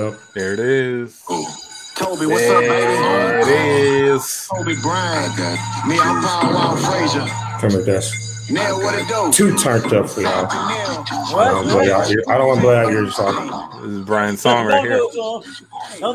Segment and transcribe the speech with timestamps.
[0.00, 0.20] Yep.
[0.32, 1.22] There it is.
[1.94, 2.70] Toby, what's up, baby?
[2.70, 4.48] There it is.
[4.50, 5.36] Toby Bryant.
[5.86, 7.26] Me, I'm Paul Wall Frazier.
[7.60, 8.29] Come with this.
[8.50, 9.30] Nail, what it do?
[9.32, 10.42] Too turned up for y'all.
[10.42, 11.04] Nail.
[11.10, 13.80] I don't blow out your- I don't want to blow out your song.
[13.82, 14.98] This is Brian's song right here.
[16.00, 16.14] Got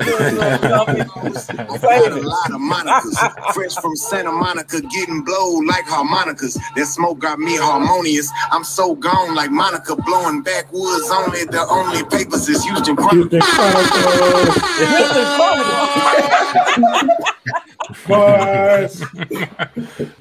[2.11, 3.54] a lot of monikers.
[3.54, 6.57] Fresh from Santa Monica, getting blowed like harmonicas.
[6.75, 8.29] That smoke got me harmonious.
[8.52, 11.46] I'm so gone like Monica, blowing backwoods only.
[11.46, 13.42] The only papers is Houston Houston Chronicles.
[18.07, 19.00] Boys.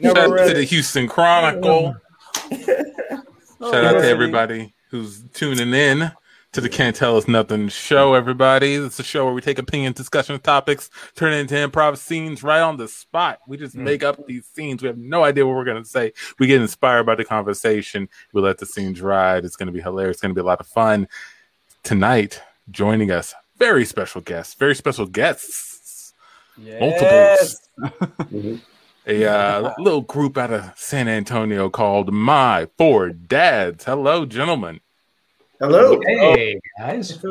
[0.03, 1.97] Shout out to the Houston Chronicle.
[3.61, 6.13] Oh, Shout out to everybody who's tuning in
[6.53, 8.75] to the Can't Tell Us Nothing show, everybody.
[8.75, 12.61] It's a show where we take opinion, discussion topics, turn it into improv scenes right
[12.61, 13.39] on the spot.
[13.47, 13.81] We just mm.
[13.81, 14.83] make up these scenes.
[14.83, 16.13] We have no idea what we're going to say.
[16.39, 18.09] We get inspired by the conversation.
[18.33, 19.45] We let the scenes ride.
[19.45, 20.17] It's going to be hilarious.
[20.17, 21.09] It's going to be a lot of fun.
[21.85, 26.13] Tonight, joining us, very special guests, very special guests,
[26.59, 27.61] multiples.
[27.79, 28.57] Mm-hmm.
[29.07, 33.85] A uh, little group out of San Antonio called My Four Dads.
[33.85, 34.81] Hello, gentlemen.
[35.61, 36.01] Hello.
[36.05, 37.23] Hey guys.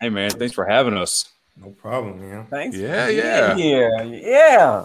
[0.00, 1.30] Hey man, thanks for having us.
[1.56, 2.46] No problem, man.
[2.46, 2.76] Thanks.
[2.76, 3.54] Yeah, for yeah.
[3.54, 4.02] here.
[4.04, 4.84] Yeah.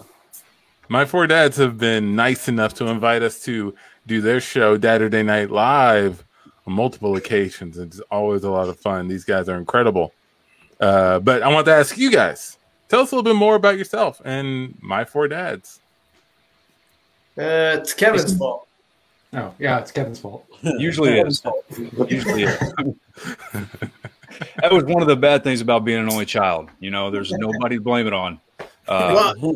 [0.90, 3.76] My four dads have been nice enough to invite us to
[4.06, 6.24] do their show, Saturday Night Live,
[6.66, 7.78] on multiple occasions.
[7.78, 9.08] It's always a lot of fun.
[9.08, 10.14] These guys are incredible.
[10.80, 13.78] Uh, but I want to ask you guys tell us a little bit more about
[13.78, 15.82] yourself and My Four Dads.
[17.38, 18.68] Uh, it's Kevin's fault.
[19.34, 20.46] Oh yeah, it's Kevin's fault.
[20.62, 21.42] Usually is.
[22.10, 22.60] Usually is.
[24.62, 26.70] that was one of the bad things about being an only child.
[26.80, 28.40] You know, there's nobody to blame it on.
[28.88, 29.56] Uh, well,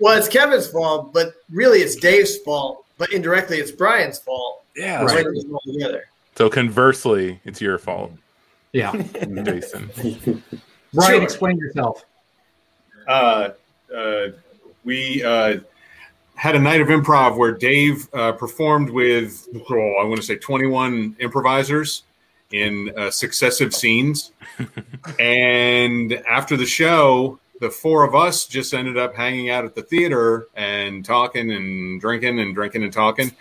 [0.00, 2.84] well, it's Kevin's fault, but really it's Dave's fault.
[2.96, 4.62] But indirectly, it's Brian's fault.
[4.76, 6.04] yeah, It's that's when it's all together.
[6.36, 8.12] So conversely, it's your fault,
[8.72, 8.92] Yeah.
[9.44, 9.90] Jason.
[10.94, 11.22] Brian, Sure.
[11.22, 12.04] explain yourself.
[13.08, 13.50] uh,
[13.94, 14.26] uh,
[14.84, 15.58] we uh,
[16.34, 20.36] had a night of improv where Dave uh, performed with, oh, I want to say
[20.36, 22.02] 21 improvisers
[22.50, 24.32] in uh, successive scenes.
[25.18, 29.82] and after the show, the four of us just ended up hanging out at the
[29.82, 33.32] theater and talking and drinking and drinking and talking.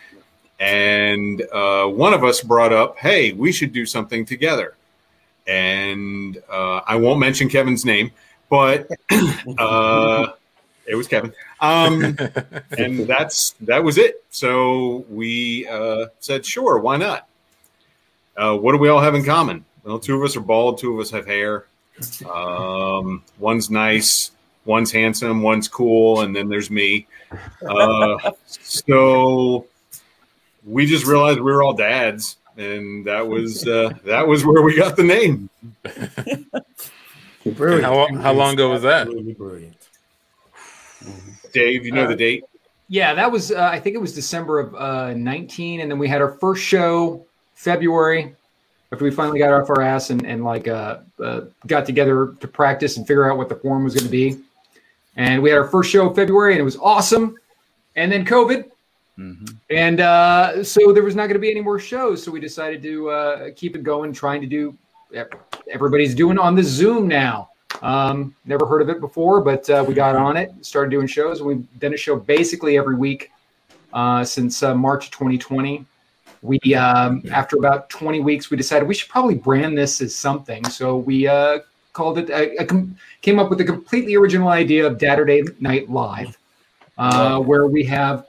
[0.59, 4.75] And uh, one of us brought up, hey, we should do something together.
[5.45, 8.11] And uh, I won't mention Kevin's name,
[8.49, 8.89] but
[9.57, 10.27] uh,
[10.85, 11.33] it was Kevin.
[11.59, 12.17] Um,
[12.77, 14.23] and that's that was it.
[14.29, 17.27] So we uh, said, sure, why not?
[18.35, 19.63] Uh, what do we all have in common?
[19.83, 21.65] Well, two of us are bald, two of us have hair.
[22.33, 24.31] Um, one's nice,
[24.65, 27.05] one's handsome, one's cool, and then there's me.
[27.67, 29.67] Uh, so
[30.65, 34.75] we just realized we were all dads, and that was uh, that was where we
[34.75, 35.49] got the name.
[37.45, 37.83] Brilliant.
[37.83, 39.07] How, how long ago was that?
[39.07, 39.73] Absolutely
[41.53, 42.43] Dave, you know the date?
[42.89, 46.07] Yeah, that was uh, I think it was December of uh, 19, and then we
[46.07, 47.25] had our first show
[47.55, 48.35] February
[48.91, 52.47] after we finally got off our ass and, and like uh, uh, got together to
[52.47, 54.37] practice and figure out what the form was going to be.
[55.15, 57.37] And we had our first show February, and it was awesome.
[57.95, 58.69] And then COVID,
[59.17, 59.55] Mhm.
[59.69, 62.23] and uh, so there was not going to be any more shows.
[62.23, 64.75] So we decided to uh, keep it going, trying to do.
[65.71, 67.49] Everybody's doing on the Zoom now.
[67.81, 71.41] Um, never heard of it before, but uh, we got on it, started doing shows,
[71.41, 73.31] we've done a show basically every week
[73.93, 75.85] uh, since uh, March 2020.
[76.41, 80.63] We, um, after about 20 weeks, we decided we should probably brand this as something.
[80.65, 81.59] So we uh,
[81.93, 86.37] called it, a com- came up with a completely original idea of Saturday Night Live,
[86.97, 88.25] uh, where we have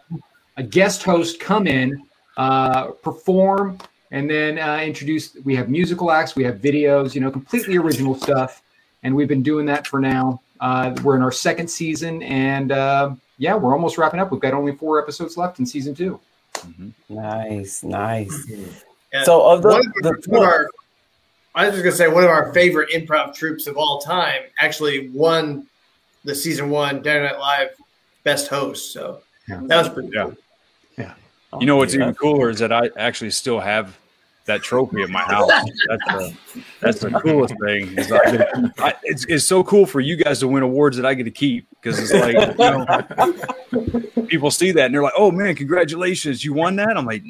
[0.57, 2.05] a guest host come in,
[2.37, 3.79] uh, perform,
[4.11, 5.37] and then uh, introduce.
[5.45, 8.63] We have musical acts, we have videos, you know, completely original stuff,
[9.05, 10.41] and we've been doing that for now.
[10.61, 14.33] Uh, we're in our second season, and uh, yeah, we're almost wrapping up.
[14.33, 16.19] We've got only four episodes left in season two.
[17.09, 18.51] Nice, nice.
[19.13, 19.23] Yeah.
[19.25, 20.71] So of the, one of, the one of our,
[21.55, 25.11] I was just gonna say one of our favorite improv troops of all time actually
[25.11, 25.67] won
[26.25, 27.69] the season one Saturday Night Live
[28.25, 28.93] best host.
[28.93, 29.61] So Yeah.
[29.65, 30.25] that was pretty Yeah.
[31.51, 31.61] cool.
[31.61, 33.97] You know what's even cooler is that I actually still have
[34.47, 35.49] that trophy at my house.
[35.89, 36.37] That's the,
[36.81, 37.97] that's the coolest thing.
[37.99, 40.97] Is I get to- I, it's, it's so cool for you guys to win awards
[40.99, 45.03] that I get to keep because it's like you know, people see that and they're
[45.03, 47.23] like, "Oh man, congratulations, you won that!" I'm like,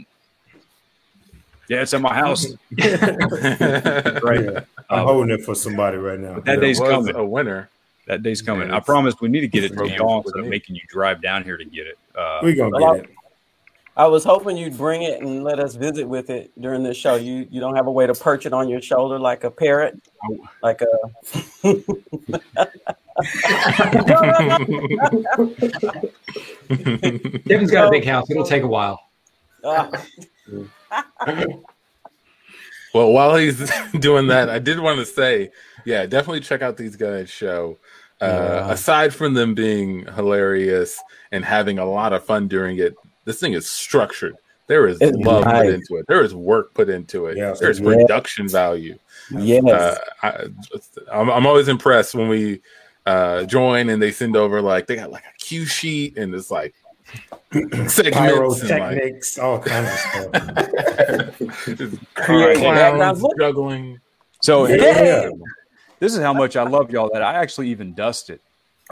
[1.69, 2.47] "Yeah, it's at my house."
[2.79, 4.45] right?
[4.45, 4.61] Yeah.
[4.91, 6.35] I'm Um, holding it for somebody right now.
[6.35, 7.15] that There day's was coming.
[7.17, 7.71] a winner.
[8.07, 8.69] That day's coming.
[8.69, 10.83] Yeah, I promise we need to get it to y'all with instead of making you
[10.89, 11.97] drive down here to get it.
[12.15, 13.14] Uh, We're gonna get it.
[13.97, 17.15] I was hoping you'd bring it and let us visit with it during this show.
[17.15, 20.01] You you don't have a way to perch it on your shoulder like a parrot,
[20.63, 20.87] like a.
[27.47, 28.29] Kevin's got a big house.
[28.31, 29.01] It'll take a while.
[29.65, 29.91] Ah,
[32.95, 33.59] Well, while he's
[33.99, 35.51] doing that, I did want to say,
[35.85, 37.77] yeah, definitely check out these guys' show.
[38.21, 38.71] Uh, Yeah.
[38.71, 41.03] Aside from them being hilarious
[41.33, 44.37] and having a lot of fun during it, this thing is structured.
[44.67, 45.65] There is It's love nice.
[45.67, 46.07] put into it.
[46.09, 47.37] There is work put into it.
[47.37, 47.61] Yes.
[47.61, 47.95] There's Yeah.
[47.97, 48.99] production value.
[49.31, 49.65] yes.
[49.65, 50.45] Uh, I,
[51.13, 52.61] I'm, I'm always impressed when we
[53.07, 56.51] uh, join and they send over like they got like a cue sheet and it's
[56.51, 56.75] like
[57.87, 61.39] segments and like all kinds of stuff.
[61.77, 64.01] just Creating clowns juggling.
[64.43, 65.29] So Yeah.
[66.01, 67.95] this is how much I love y'all that I actually even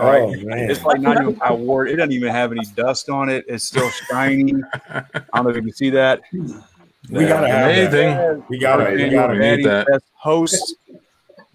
[0.02, 0.44] dust it.
[0.44, 0.70] Oh man.
[0.70, 1.92] It's like not even I wore it.
[1.92, 3.44] It doesn't even have any dust on it.
[3.48, 4.54] It's still shiny.
[4.90, 5.04] I
[5.34, 6.20] don't know if you can see that.
[6.32, 8.42] we gotta have that.
[8.48, 9.34] We gotta, we gotta.
[9.34, 9.86] need Daddy, that.
[9.86, 10.74] best host.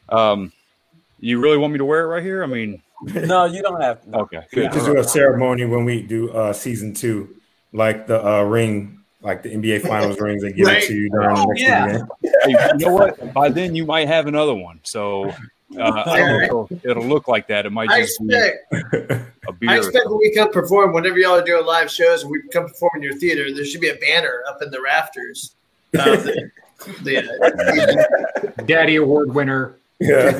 [0.10, 0.52] Um,
[1.20, 2.44] you really want me to wear it right here?
[2.44, 2.82] I mean,
[3.14, 4.18] no, you don't have to.
[4.20, 4.74] okay, We good.
[4.74, 7.36] just do a ceremony when we do uh season two,
[7.74, 10.84] like the uh ring, like the NBA Finals rings, and give Right.
[10.84, 11.88] it to you during the next yeah.
[11.98, 12.08] game.
[12.44, 13.34] Hey, you know what?
[13.34, 14.80] By then you might have another one.
[14.84, 15.34] So
[15.76, 17.66] uh, I don't know if it'll look like that.
[17.66, 18.72] It might I just be expect,
[19.48, 19.70] a beer.
[19.70, 22.68] I expect when we come perform, whenever y'all are doing live shows and we come
[22.68, 25.56] perform in your theater, there should be a banner up in the rafters.
[25.92, 26.52] the,
[27.04, 29.76] the, uh, Daddy Award winner.
[30.00, 30.32] Yeah,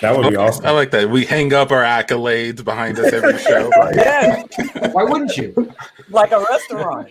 [0.00, 0.66] that would be I awesome.
[0.66, 1.08] I like that.
[1.10, 3.70] We hang up our accolades behind us every show.
[3.94, 4.42] Yeah,
[4.92, 5.72] Why wouldn't you?
[6.08, 7.08] like a restaurant.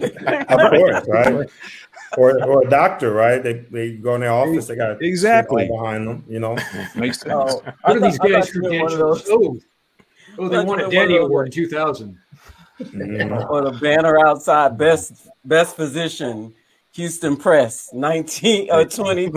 [0.00, 1.48] Of course, right?
[2.16, 3.42] Or, or a doctor, right?
[3.42, 5.68] They, they go in their office, they got Exactly.
[5.68, 6.56] behind them, you know.
[6.94, 7.32] Makes sense.
[7.34, 9.24] Oh, What I are these thought- I guys thought you were one of credentials?
[9.24, 9.62] those-
[10.38, 12.18] Oh, oh, they won a were Daddy Award in 2000.
[12.80, 13.46] Mhm.
[13.50, 16.54] Or the banner outside, best best physician,
[16.92, 19.30] Houston Press, 19 uh, 2020,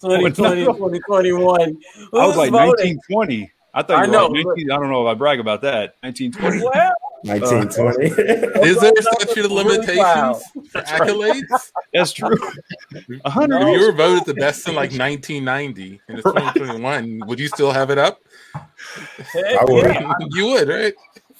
[0.00, 1.60] 2020, 2021.
[1.60, 1.76] I was
[2.10, 2.98] Who's like voting?
[2.98, 3.52] 1920.
[3.74, 5.96] I thought I were know, like 19, I don't know if I brag about that.
[6.00, 6.62] 1920.
[6.64, 6.92] Well,
[7.24, 8.06] 1920.
[8.68, 10.44] Is there a Those statute of limitations clouds.
[10.70, 11.70] for accolades?
[11.92, 12.36] That's true.
[13.24, 13.62] A hundred.
[13.62, 17.70] If you were voted the best in like 1990 and it's 2021, would you still
[17.72, 18.20] have it up?
[18.54, 19.84] heck I would.
[19.84, 20.94] yeah, you would, right?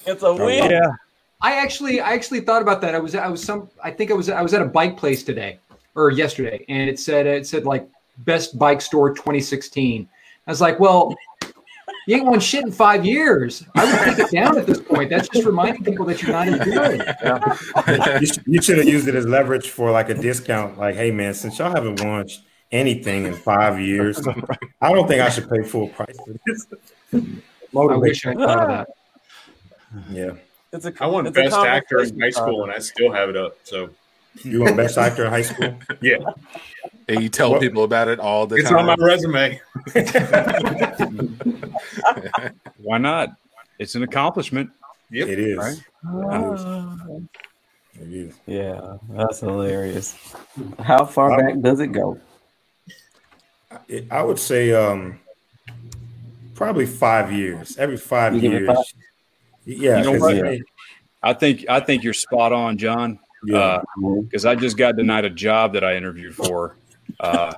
[0.06, 0.70] it's a win.
[0.70, 0.92] Yeah.
[1.40, 2.94] I actually, I actually thought about that.
[2.94, 5.24] I was, I was some, I think I was, I was at a bike place
[5.24, 5.58] today
[5.94, 7.88] or yesterday, and it said, it said like
[8.18, 10.08] best bike store 2016.
[10.46, 11.14] I was like, well,
[12.06, 13.64] you ain't won shit in five years.
[13.74, 15.10] I would take it down at this point.
[15.10, 18.20] That's just reminding people that you're not as good.
[18.20, 20.78] you, should, you should have used it as leverage for like a discount.
[20.78, 24.20] Like, hey man, since y'all haven't launched anything in five years,
[24.80, 26.66] I don't think I should pay full price for this.
[27.76, 28.88] I wish I thought that.
[30.10, 30.32] Yeah,
[30.72, 33.28] It's a, I won it's a best actor in high school, and I still have
[33.28, 33.56] it up.
[33.64, 33.90] So
[34.42, 35.78] you were best actor in high school.
[36.00, 36.18] yeah,
[37.08, 38.88] And you tell What- people about it all the it's time.
[38.88, 39.60] It's on my resume.
[42.78, 43.30] Why not?
[43.78, 44.70] It's an accomplishment.
[45.10, 45.28] Yep.
[45.28, 45.58] It is.
[45.58, 45.82] Right.
[46.06, 46.96] Ah.
[48.00, 48.34] It is.
[48.46, 50.16] Yeah, that's hilarious.
[50.78, 52.18] How far back does it go?
[53.88, 55.18] It, I would say um,
[56.54, 57.76] probably five years.
[57.76, 58.66] Every five You years.
[58.68, 58.76] five?
[59.64, 60.36] Yeah, You know 'cause what?
[60.36, 60.62] it-
[61.24, 63.18] I think I think you're spot on, John.
[63.44, 63.80] yeah.
[64.22, 66.76] Because I just got denied a job that I interviewed for.
[67.22, 67.54] Uh,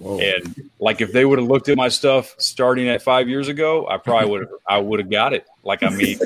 [0.00, 3.88] and like if they would have looked at my stuff starting at five years ago,
[3.88, 5.46] I probably would have I would have got it.
[5.64, 6.18] Like I mean,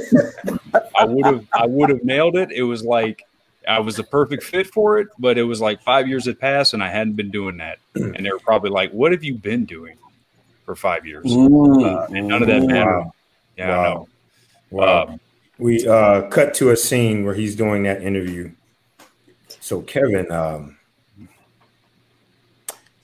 [0.98, 2.52] I would have I would have nailed it.
[2.52, 3.22] It was like
[3.66, 6.74] I was the perfect fit for it, but it was like five years had passed
[6.74, 7.78] and I hadn't been doing that.
[7.94, 9.96] And they were probably like, "What have you been doing
[10.66, 11.82] for five years?" Mm.
[11.82, 12.98] Uh, and none of that mattered.
[12.98, 13.12] Wow.
[13.56, 13.94] Yeah, I Wow.
[13.94, 14.08] know.
[14.70, 15.02] Wow.
[15.04, 15.20] Um,
[15.58, 18.50] we uh, cut to a scene where he's doing that interview.
[19.60, 20.76] So, Kevin, um,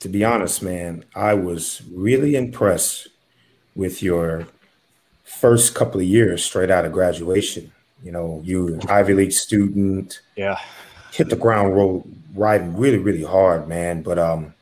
[0.01, 3.07] to be honest, man, I was really impressed
[3.75, 4.47] with your
[5.23, 7.71] first couple of years straight out of graduation.
[8.03, 10.59] You know, you Ivy League student, yeah.
[11.13, 14.01] hit the ground roll riding really, really hard, man.
[14.01, 14.55] But um,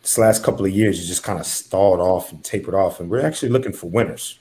[0.00, 3.10] this last couple of years, you just kind of stalled off and tapered off, and
[3.10, 4.38] we're actually looking for winners.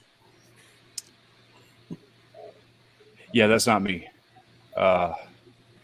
[3.33, 4.07] Yeah, that's not me.
[4.77, 5.13] Uh,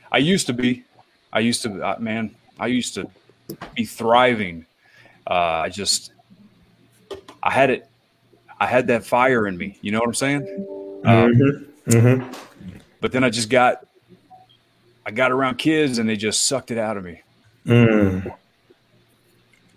[0.09, 0.85] I used to be.
[1.33, 2.33] I used to, uh, man.
[2.59, 3.09] I used to
[3.75, 4.65] be thriving.
[5.29, 5.33] Uh,
[5.65, 6.11] I just,
[7.43, 7.87] I had it.
[8.59, 9.77] I had that fire in me.
[9.81, 11.01] You know what I'm saying?
[11.05, 12.29] Um, Mm-hmm.
[12.99, 13.85] but then I just got,
[15.05, 17.21] I got around kids and they just sucked it out of me.
[17.65, 18.29] Mm.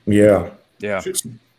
[0.07, 0.51] Yeah.
[0.81, 1.01] Yeah.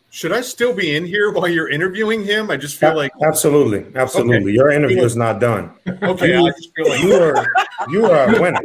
[0.09, 2.51] should I still be in here while you're interviewing him?
[2.51, 4.37] I just feel like absolutely, absolutely.
[4.37, 4.51] Okay.
[4.51, 5.71] Your interview is not done.
[5.87, 7.45] Okay, you, I just feel like you are
[7.89, 8.59] you are a winner.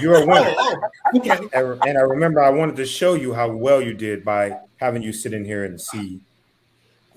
[0.00, 0.54] You are a winner.
[0.56, 0.80] Oh,
[1.14, 1.38] oh, okay.
[1.84, 5.12] And I remember I wanted to show you how well you did by having you
[5.12, 6.20] sit in here and see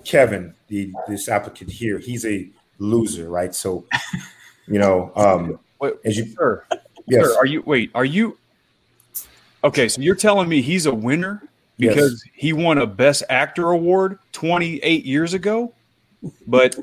[0.04, 1.98] Kevin, the this applicant here.
[1.98, 2.48] He's a
[2.78, 3.54] loser, right?
[3.54, 3.84] So,
[4.68, 6.64] you know, um, wait, as you, sir,
[7.06, 7.62] yes, sir, are you?
[7.66, 8.38] Wait, are you?
[9.64, 11.42] Okay, so you're telling me he's a winner?
[11.78, 12.34] because yes.
[12.34, 15.72] he won a Best Actor award 28 years ago,
[16.46, 16.76] but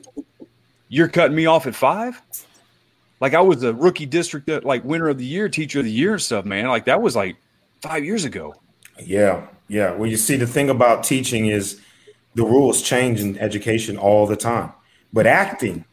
[0.89, 2.21] you're cutting me off at five.
[3.19, 5.91] Like I was a rookie district, uh, like winner of the year, teacher of the
[5.91, 6.67] year, and stuff, man.
[6.67, 7.37] Like that was like
[7.81, 8.55] five years ago.
[9.01, 9.93] Yeah, yeah.
[9.93, 11.79] Well, you see, the thing about teaching is
[12.35, 14.71] the rules change in education all the time,
[15.11, 15.85] but acting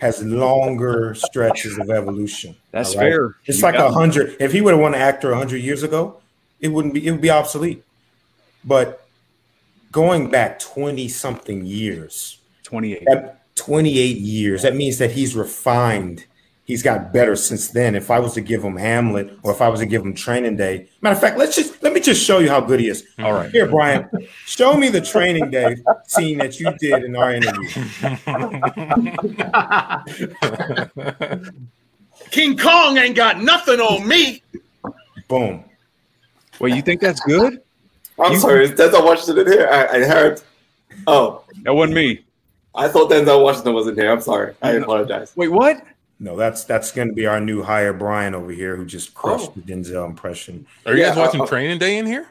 [0.00, 2.54] has longer stretches of evolution.
[2.70, 3.04] That's right?
[3.04, 3.36] fair.
[3.46, 4.36] It's you like a hundred.
[4.40, 6.20] If he would have won an actor hundred years ago,
[6.60, 7.06] it wouldn't be.
[7.06, 7.84] It would be obsolete.
[8.64, 9.06] But
[9.92, 13.06] going back 20 something years, 28.
[13.54, 16.26] 28 years, that means that he's refined.
[16.68, 17.94] He's got better since then.
[17.94, 20.56] If I was to give him Hamlet or if I was to give him Training
[20.56, 23.06] Day, matter of fact, let's just let me just show you how good he is.
[23.20, 23.50] All right.
[23.50, 24.06] Here, Brian,
[24.44, 27.70] show me the Training Day scene that you did in our interview.
[32.30, 34.42] King Kong ain't got nothing on me.
[35.26, 35.64] Boom.
[36.60, 37.62] Well, you think that's good?
[38.20, 39.68] I'm you, sorry, Denzel Washington in here.
[39.72, 40.42] I, I heard.
[41.06, 42.26] Oh, that wasn't me.
[42.74, 44.12] I thought Denzel Washington was in here.
[44.12, 44.54] I'm sorry.
[44.60, 45.32] I apologize.
[45.34, 45.82] Wait, what?
[46.20, 49.50] No, that's that's going to be our new hire, Brian over here, who just crushed
[49.50, 49.52] oh.
[49.54, 50.66] the Denzel impression.
[50.84, 52.28] Are you yeah, guys watching uh, Training Day in here?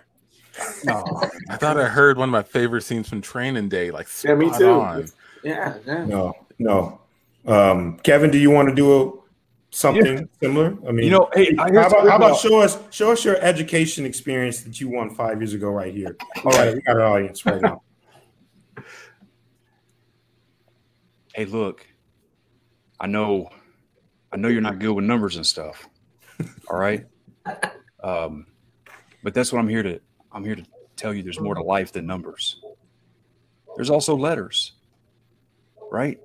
[0.83, 1.03] No,
[1.49, 3.91] I thought I heard one of my favorite scenes from Training Day.
[3.91, 4.69] Like, yeah, me too.
[4.69, 5.07] On.
[5.43, 6.05] Yeah, yeah.
[6.05, 6.99] No, no.
[7.45, 9.11] Um, Kevin, do you want to do a
[9.69, 10.23] something yeah.
[10.41, 10.77] similar?
[10.85, 14.05] I mean, you know, hey, how about, how about show us show us your education
[14.05, 16.17] experience that you won five years ago right here?
[16.43, 17.81] All right, we got our audience right now.
[21.33, 21.85] Hey, look,
[22.99, 23.51] I know,
[24.31, 25.87] I know you're not good with numbers and stuff.
[26.69, 27.05] All right,
[28.03, 28.47] um,
[29.23, 29.99] but that's what I'm here to.
[30.31, 30.63] I'm here to
[30.95, 31.23] tell you.
[31.23, 32.61] There's more to life than numbers.
[33.75, 34.73] There's also letters,
[35.91, 36.19] right?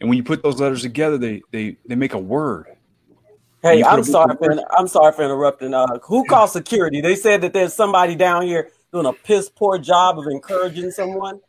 [0.00, 2.66] And when you put those letters together, they they they make a word.
[3.62, 5.74] Hey, I'm sorry for I'm sorry for interrupting.
[5.74, 7.00] Uh, who called security?
[7.00, 11.40] They said that there's somebody down here doing a piss poor job of encouraging someone.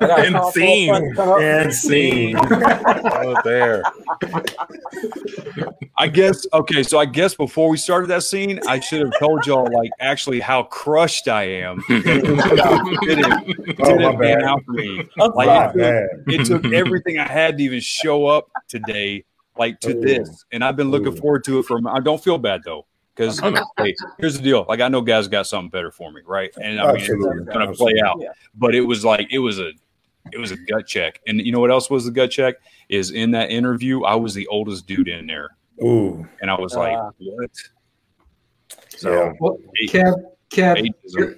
[0.00, 1.18] And scene.
[1.18, 2.36] And scene.
[2.38, 3.82] oh, there.
[5.96, 9.46] I guess okay, so I guess before we started that scene, I should have told
[9.46, 11.82] y'all like actually how crushed I am.
[11.88, 12.04] it
[13.04, 15.02] didn't, oh, pan out for me.
[15.16, 19.24] Like, it, took, it took everything I had to even show up today,
[19.58, 20.00] like to Ooh.
[20.00, 20.44] this.
[20.52, 21.16] And I've been looking Ooh.
[21.16, 22.86] forward to it from I don't feel bad though.
[23.16, 23.40] Because
[23.78, 24.66] hey, here's the deal.
[24.68, 26.50] Like I know guys got something better for me, right?
[26.62, 27.42] And I mean Absolutely.
[27.42, 28.18] it's gonna play out.
[28.20, 28.28] Yeah.
[28.54, 29.72] But it was like it was a
[30.32, 31.20] it was a gut check.
[31.26, 32.56] And you know what else was the gut check?
[32.88, 35.50] Is in that interview, I was the oldest dude in there.
[35.82, 36.26] Ooh.
[36.40, 37.50] And I was uh, like, what?
[38.88, 39.32] So yeah.
[39.40, 39.58] well,
[39.88, 40.14] Kev,
[40.50, 41.36] Kev, your,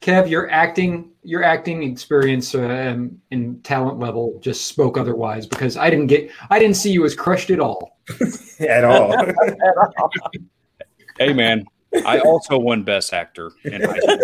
[0.00, 5.88] Kev, your acting, your acting experience um, and talent level just spoke otherwise because I
[5.90, 7.98] didn't get, I didn't see you as crushed at all.
[8.60, 9.14] at all.
[11.20, 11.66] hey man,
[12.04, 13.52] I also won Best Actor.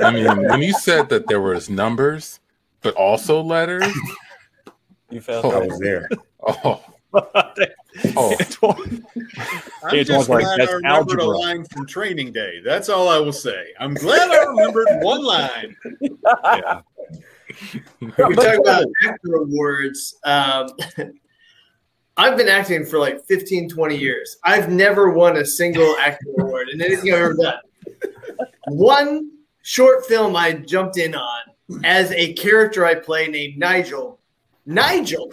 [0.03, 2.41] I mean, when you said that there was numbers,
[2.81, 3.87] but also letters.
[5.11, 6.09] you felt oh, I was there.
[6.49, 6.81] Oh.
[8.17, 8.37] oh.
[9.85, 11.25] I'm just like, glad I remembered algebra.
[11.25, 12.61] a line from Training Day.
[12.65, 13.73] That's all I will say.
[13.81, 15.77] I'm glad I remembered one line.
[16.01, 16.83] Yeah.
[18.01, 20.15] we talk about actor awards.
[20.23, 20.69] Um,
[22.17, 24.39] I've been acting for like 15, 20 years.
[24.45, 27.59] I've never won a single acting award in anything I've ever done.
[28.69, 29.31] One
[29.63, 31.43] short film I jumped in on
[31.85, 34.19] as a character I play named Nigel.
[34.65, 35.33] Nigel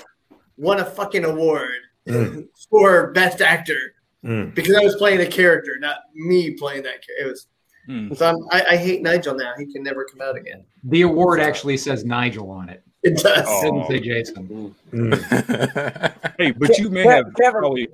[0.57, 2.47] won a fucking award mm.
[2.69, 4.53] for best actor mm.
[4.53, 7.03] because I was playing a character, not me playing that.
[7.19, 7.47] It was.
[7.89, 8.15] Mm.
[8.15, 9.51] So I, I, hate Nigel now.
[9.57, 10.63] He can never come out again.
[10.85, 12.81] The award actually says Nigel on it.
[13.03, 13.45] It does.
[13.47, 13.67] Oh.
[13.67, 14.75] It doesn't say Jason.
[14.93, 16.35] Mm.
[16.37, 17.89] hey, but you may have Kevin, probably.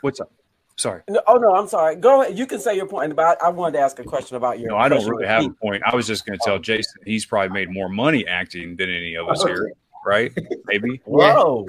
[0.00, 0.32] What's up?
[0.76, 1.02] Sorry.
[1.08, 1.96] No, oh no, I'm sorry.
[1.96, 2.36] Go ahead.
[2.36, 3.14] You can say your point.
[3.14, 4.70] But I, I wanted to ask a question about your.
[4.70, 5.82] No, I don't really have a point.
[5.86, 9.14] I was just going to tell Jason he's probably made more money acting than any
[9.14, 9.52] of us okay.
[9.52, 9.72] here,
[10.06, 10.32] right?
[10.66, 11.00] Maybe.
[11.04, 11.66] Whoa.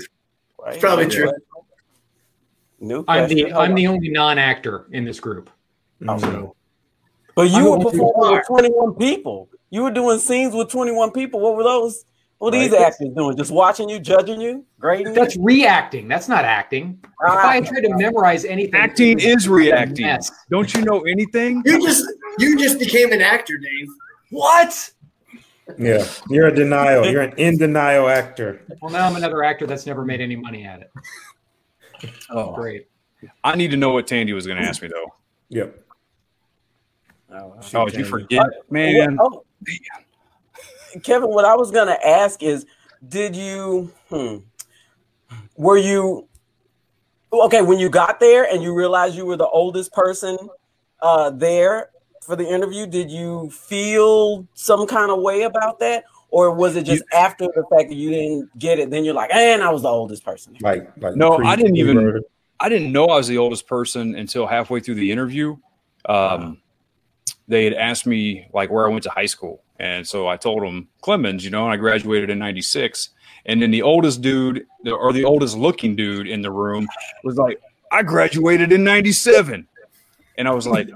[0.59, 0.79] Right.
[0.79, 1.31] Probably true.
[2.79, 5.49] New I'm the I'm the only non-actor in this group.
[6.07, 6.55] Oh, so.
[7.35, 9.49] But you were performing with 21 people.
[9.69, 11.39] You were doing scenes with 21 people.
[11.41, 12.05] What were those?
[12.39, 12.69] What are right.
[12.69, 13.37] these actors doing?
[13.37, 15.13] Just watching you, judging you, grading?
[15.13, 15.43] That's you?
[15.43, 16.07] reacting.
[16.07, 16.99] That's not acting.
[17.03, 17.61] if I ah.
[17.61, 20.17] tried to memorize anything, acting is reacting.
[20.49, 21.63] Don't you know anything?
[21.65, 22.05] You just
[22.39, 23.87] you just became an actor, Dave.
[24.31, 24.91] What?
[25.79, 27.05] Yeah, you're a denial.
[27.09, 28.61] You're an in denial actor.
[28.81, 30.91] Well, now I'm another actor that's never made any money at it.
[32.29, 32.87] Oh, Great.
[33.43, 35.13] I need to know what Tandy was going to ask me though.
[35.49, 35.81] Yep.
[37.31, 39.17] Oh, Oh, you forget, man.
[39.19, 39.43] Oh,
[41.03, 42.65] Kevin, what I was gonna ask is,
[43.07, 43.91] did you?
[44.09, 44.37] Hmm,
[45.55, 46.27] were you
[47.33, 50.37] okay when you got there and you realized you were the oldest person
[51.01, 51.89] uh, there
[52.21, 52.87] for the interview?
[52.87, 57.63] Did you feel some kind of way about that, or was it just after the
[57.69, 58.89] fact that you didn't get it?
[58.89, 60.57] Then you're like, and I was the oldest person.
[60.61, 61.95] Like, like No, pre- I didn't even.
[61.95, 62.21] pre-murder.
[62.59, 65.57] I didn't know I was the oldest person until halfway through the interview.
[66.05, 66.61] Um,
[67.47, 70.63] they had asked me like where I went to high school, and so I told
[70.63, 73.09] them Clemens, you know, I graduated in '96.
[73.47, 76.87] And then the oldest dude, or the oldest looking dude in the room,
[77.23, 79.67] was like, "I graduated in '97,"
[80.37, 80.89] and I was like,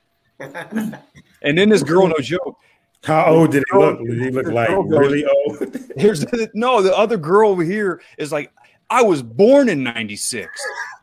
[0.40, 2.58] and then this girl, no joke,
[3.04, 3.98] How old did he look?
[4.04, 5.76] Did he look like really old?
[5.96, 8.52] Here's the, no, the other girl over here is like,
[8.90, 10.48] I was born in '96.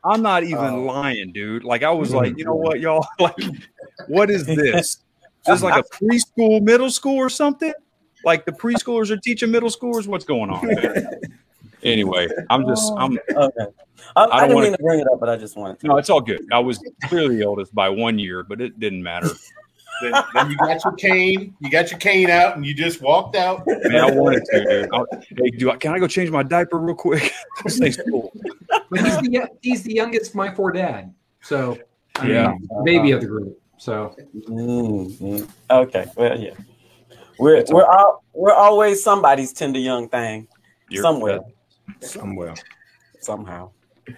[0.04, 0.84] I'm not even Oh.
[0.84, 1.64] lying, dude.
[1.64, 2.18] Like I was hmm.
[2.18, 3.08] like, you know what, y'all?
[3.20, 3.38] Like,
[4.08, 4.98] what is this?
[5.46, 7.74] Just like a preschool, middle school, or something?
[8.24, 10.08] Like the preschoolers are teaching middle schoolers?
[10.08, 10.68] What's going on?
[11.84, 13.18] anyway, I'm just, I'm.
[13.36, 13.72] Oh, okay,
[14.16, 15.88] I, I, don't didn't wanna- mean to bring it up, but I just wanted to.
[15.88, 16.42] No, it's all good.
[16.52, 19.30] I was clearly the oldest by one year, but it didn't matter.
[20.02, 21.56] Then, then you got your cane.
[21.62, 23.66] You got your cane out, and you just walked out.
[23.66, 24.66] Man, I wanted to.
[24.82, 24.90] Dude.
[24.94, 27.32] I- hey, do I, can I go change my diaper real quick?
[27.64, 28.30] this thing's cool.
[28.92, 31.14] But he's the he's the youngest my four dad.
[31.42, 31.78] So
[32.18, 32.50] I Yeah.
[32.50, 33.58] mean, baby of the group.
[33.78, 35.48] So Mhm.
[35.70, 36.52] Okay, well, yeah,
[37.40, 40.48] we're we're all, we're always somebody's tender young thing
[40.90, 41.40] You're- somewhere,
[42.02, 42.54] Somewhere.
[43.22, 43.72] somehow.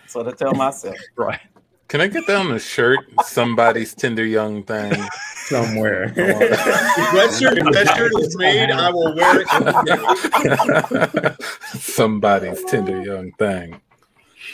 [0.07, 1.39] So to tell myself, Right.
[1.87, 2.99] Can I get that on a shirt?
[3.23, 4.91] Somebody's tender young thing.
[5.47, 6.03] Somewhere.
[6.03, 9.45] If that shirt, if that shirt is made, I will wear
[11.31, 11.35] it.
[11.79, 13.79] Somebody's tender young thing.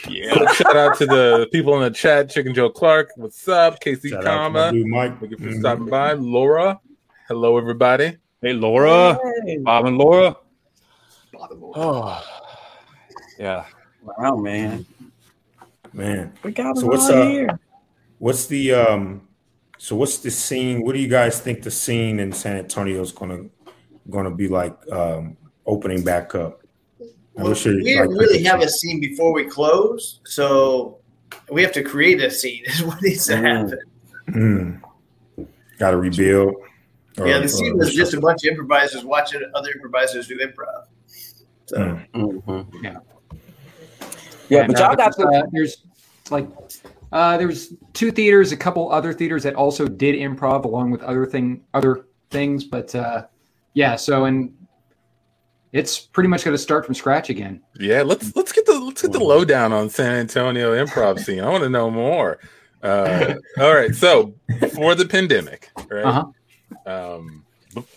[0.10, 0.51] Yeah.
[0.53, 2.29] Shout out to the people in the chat.
[2.29, 3.79] Chicken Joe Clark, what's up?
[3.79, 5.19] Casey Shout out to my Kama, dude Mike.
[5.19, 5.60] thank you for Mhm.
[5.60, 6.13] stopping by.
[6.13, 6.79] Laura,
[7.27, 8.17] hello everybody.
[8.41, 9.17] Hey, Laura.
[9.45, 9.57] Hey.
[9.60, 10.36] Bob and Laura.
[11.75, 12.24] Oh,
[13.39, 13.65] yeah.
[14.17, 14.86] wow, man,
[15.93, 17.60] Man, we got So them what's, all uh, here.
[18.17, 19.27] what's the um?
[19.77, 20.84] So what's the scene?
[20.84, 23.45] What do you guys think the scene in San Antonio is gonna
[24.10, 26.62] gonna be like um opening back up?
[27.38, 31.00] I Well, wish it- we really have a scene before we close, so
[31.52, 32.63] we have to create a scene.
[32.67, 33.43] Is what needs to Mm.
[33.43, 33.80] happen.
[34.30, 35.48] Mm.
[35.80, 36.56] Got to rebuild.
[37.19, 40.38] Or- yeah, the scene or- was just a bunch of improvisers watching other improvisers do
[40.38, 40.86] improv.
[41.65, 42.08] So Mm.
[42.13, 42.67] Mhm.
[42.84, 42.98] Yeah.
[44.50, 45.78] Yeah, And, but y'all got the uh, there's
[46.30, 46.48] like
[47.12, 51.02] uh, there was two theaters, a couple other theaters that also did improv along with
[51.04, 53.26] other thing other things, but uh,
[53.74, 53.96] yeah.
[53.96, 54.54] So and
[55.73, 57.59] it's pretty much going to start from scratch again.
[57.79, 61.41] Yeah, let's let's get the let's get the lowdown on San Antonio improv scene.
[61.41, 62.39] I want to know more.
[62.81, 66.05] Uh, all right, so before the pandemic, right?
[66.05, 66.25] Uh-huh.
[66.86, 67.43] Um,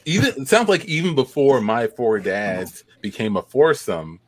[0.05, 4.21] even it sounds like even before my four dads became a foursome,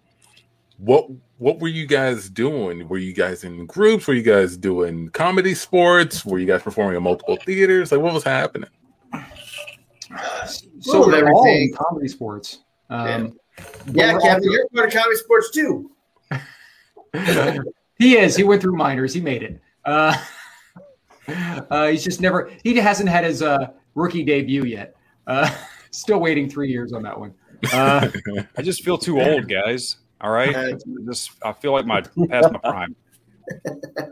[0.76, 1.08] what
[1.38, 2.86] what were you guys doing?
[2.88, 4.06] Were you guys in groups?
[4.06, 6.26] Were you guys doing comedy sports?
[6.26, 7.92] Were you guys performing in multiple theaters?
[7.92, 8.68] Like what was happening?
[10.80, 11.74] So Little of we're all everything.
[11.74, 12.58] comedy sports.
[12.90, 13.38] Um,
[13.86, 15.90] but yeah, we're Captain, you're part of comedy sports too.
[17.98, 18.36] he is.
[18.36, 19.12] He went through minors.
[19.12, 19.60] He made it.
[19.84, 20.16] Uh,
[21.70, 22.50] uh, he's just never.
[22.62, 24.96] He hasn't had his uh, rookie debut yet.
[25.26, 25.50] Uh,
[25.90, 27.34] still waiting three years on that one.
[27.72, 28.08] Uh,
[28.56, 29.96] I just feel too old, guys.
[30.20, 30.54] All right.
[30.54, 32.96] Uh, Just I feel like my past my prime.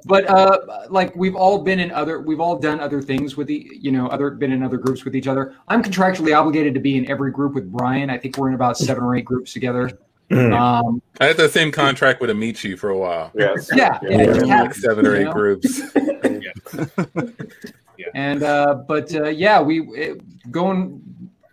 [0.05, 2.21] But uh, like we've all been in other.
[2.21, 3.71] We've all done other things with the.
[3.73, 5.55] You know, other been in other groups with each other.
[5.69, 8.11] I'm contractually obligated to be in every group with Brian.
[8.11, 9.99] I think we're in about seven or eight groups together.
[10.31, 10.59] Mm.
[10.59, 13.31] Um, I had the same contract with Amici for a while.
[13.35, 13.71] Yes.
[13.73, 15.33] yeah, Yeah, and it just Like seven or you eight know?
[15.33, 15.81] groups.
[18.15, 21.03] And uh, but uh, yeah, we it, going.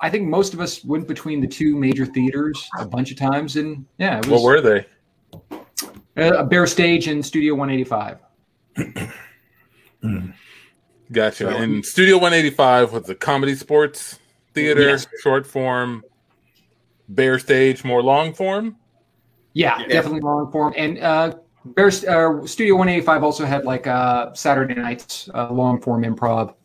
[0.01, 3.55] I think most of us went between the two major theaters a bunch of times,
[3.55, 4.85] and yeah, it was What were they?
[6.17, 8.17] Uh, Bear Stage and Studio 185.
[11.11, 11.49] Gotcha.
[11.49, 14.19] And Studio 185 was a comedy sports
[14.53, 15.07] theater, Yes.
[15.21, 16.03] short form,
[17.09, 18.77] bear stage, more long form.
[19.53, 19.87] Yeah, Yeah.
[19.87, 20.73] definitely long form.
[20.75, 26.03] And uh, Bear uh, Studio 185 also had like uh, Saturday nights uh, long form
[26.03, 26.55] improv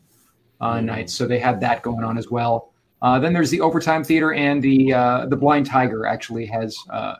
[0.60, 2.72] uh, nights, so they had that going on as well.
[3.00, 6.76] Uh, then there's the Overtime Theater and the uh, the Blind Tiger actually has.
[6.90, 7.14] Uh,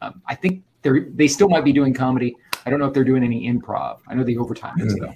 [0.00, 2.36] um, I think they they still might be doing comedy.
[2.66, 3.98] I don't know if they're doing any improv.
[4.08, 5.14] I know the Overtime is though.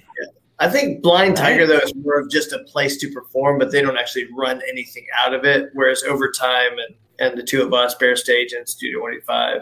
[0.59, 3.81] I think Blind Tiger though is more of just a place to perform, but they
[3.81, 5.69] don't actually run anything out of it.
[5.73, 9.61] Whereas Overtime and and the two of us, Bear Stage and Studio Twenty Five.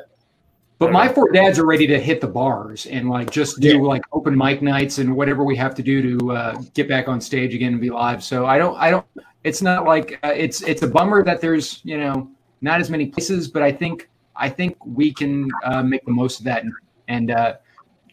[0.78, 3.82] But my four dads are ready to hit the bars and like just do Yeah.
[3.82, 7.22] like open mic nights and whatever we have to do to uh, get back on
[7.22, 8.22] stage again and be live.
[8.22, 9.06] So I don't, I don't.
[9.46, 12.30] It's not like uh, it's it's a bummer that there's you know
[12.62, 16.40] not as many places, but I think I think we can uh, make the most
[16.40, 16.74] of that and
[17.08, 17.54] and, uh,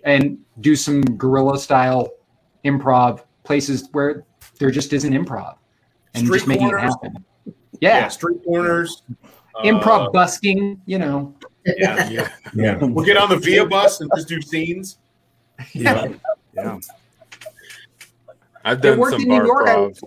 [0.04, 2.10] and do some guerrilla style
[2.64, 4.24] improv places where
[4.58, 5.56] there just isn't improv
[6.14, 6.94] and Street just making corners?
[7.02, 7.24] it happen.
[7.80, 9.02] Yeah, street corners.
[9.64, 11.34] improv Uh, busking, you know.
[11.64, 12.76] yeah, Yeah.
[12.82, 14.98] We'll get on the Via bus and just do scenes.
[15.72, 16.08] Yeah.
[16.54, 16.78] Yeah.
[18.64, 19.68] I've done some in New bar York.
[19.68, 20.02] I- improv.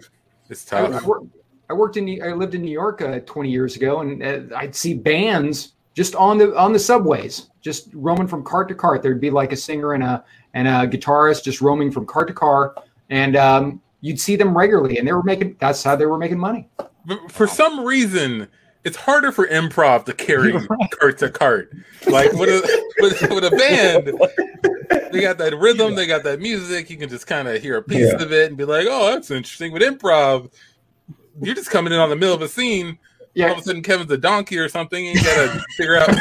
[0.49, 1.03] It's I, I tough.
[1.05, 1.27] worked,
[1.69, 2.21] I worked in.
[2.21, 6.13] I lived in New York uh, 20 years ago, and uh, I'd see bands just
[6.15, 9.01] on the on the subways, just roaming from cart to cart.
[9.01, 12.33] There'd be like a singer and a and a guitarist just roaming from cart to
[12.33, 12.75] car,
[13.09, 15.55] and um, you'd see them regularly, and they were making.
[15.59, 16.69] That's how they were making money.
[17.05, 18.47] But for some reason,
[18.83, 20.53] it's harder for improv to carry
[20.99, 21.73] cart to cart.
[22.07, 26.89] Like with a with, with a band, they got that rhythm, they got that music.
[26.89, 28.21] You can just kind of hear a piece Yeah.
[28.21, 30.51] of it and be like, "Oh, that's interesting." With improv,
[31.41, 32.99] you're just coming in on the middle of a scene.
[33.37, 36.09] All of a sudden, Kevin's a donkey or something, and you gotta figure out.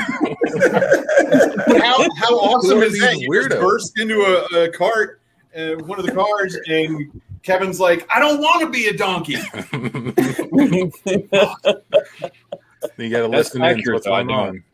[1.80, 3.12] How how awesome is that?
[3.14, 5.20] these You just burst into a, a cart,
[5.56, 9.32] uh, one of the cars, and Kevin's like, "I don't want to be a donkey."
[12.98, 14.34] you gotta That's listen to accurate, what's I going know.
[14.34, 14.64] on.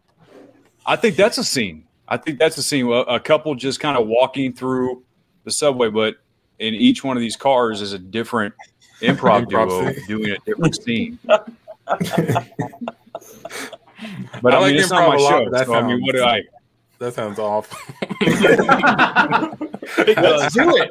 [0.86, 1.84] I think that's a scene.
[2.08, 2.86] I think that's a scene.
[2.86, 5.02] A, a couple just kind of walking through
[5.44, 6.16] the subway, but
[6.58, 8.54] in each one of these cars is a different
[9.00, 10.06] improv, Improv duo scene.
[10.06, 11.18] doing a different scene.
[14.42, 15.50] but I I, like mean, it's not improv my a lot, show.
[15.50, 16.42] that so, I mean, what do I?
[16.98, 17.78] That sounds awful.
[20.06, 20.52] It does.
[20.52, 20.90] Do it.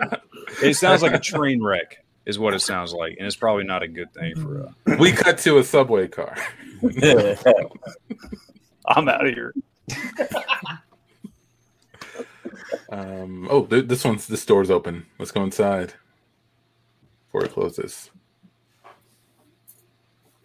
[0.63, 3.83] It sounds like a train wreck, is what it sounds like, and it's probably not
[3.83, 4.63] a good thing for.
[4.87, 6.35] Uh, we cut to a subway car.
[8.87, 9.53] I'm out of here.
[12.89, 15.05] Um, oh, th- this one's this door's open.
[15.19, 15.93] Let's go inside
[17.27, 18.09] before it closes.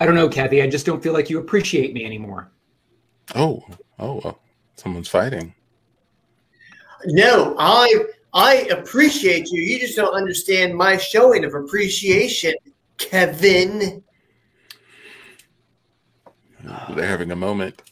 [0.00, 0.62] I don't know, Kathy.
[0.62, 2.50] I just don't feel like you appreciate me anymore.
[3.34, 3.62] Oh,
[3.98, 4.40] oh, well,
[4.76, 5.54] someone's fighting.
[7.06, 9.62] No, I I appreciate you.
[9.62, 12.54] You just don't understand my showing of appreciation,
[12.98, 14.02] Kevin.
[16.90, 17.82] They're having a moment.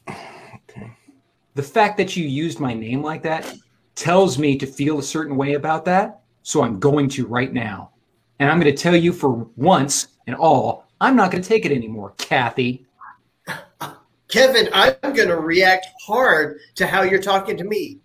[1.54, 3.54] The fact that you used my name like that
[3.94, 6.22] tells me to feel a certain way about that.
[6.42, 7.90] So I'm going to right now.
[8.38, 11.64] And I'm going to tell you for once and all, I'm not going to take
[11.64, 12.86] it anymore, Kathy.
[14.28, 17.98] Kevin, I'm going to react hard to how you're talking to me.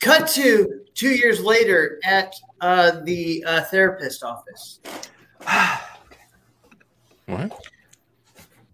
[0.00, 4.80] Cut to two years later at uh, the uh, therapist office.
[7.26, 7.56] What?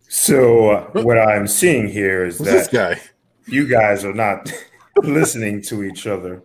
[0.09, 3.01] So uh, what I'm seeing here is Who's that guy?
[3.47, 4.51] you guys are not
[5.03, 6.43] listening to each other,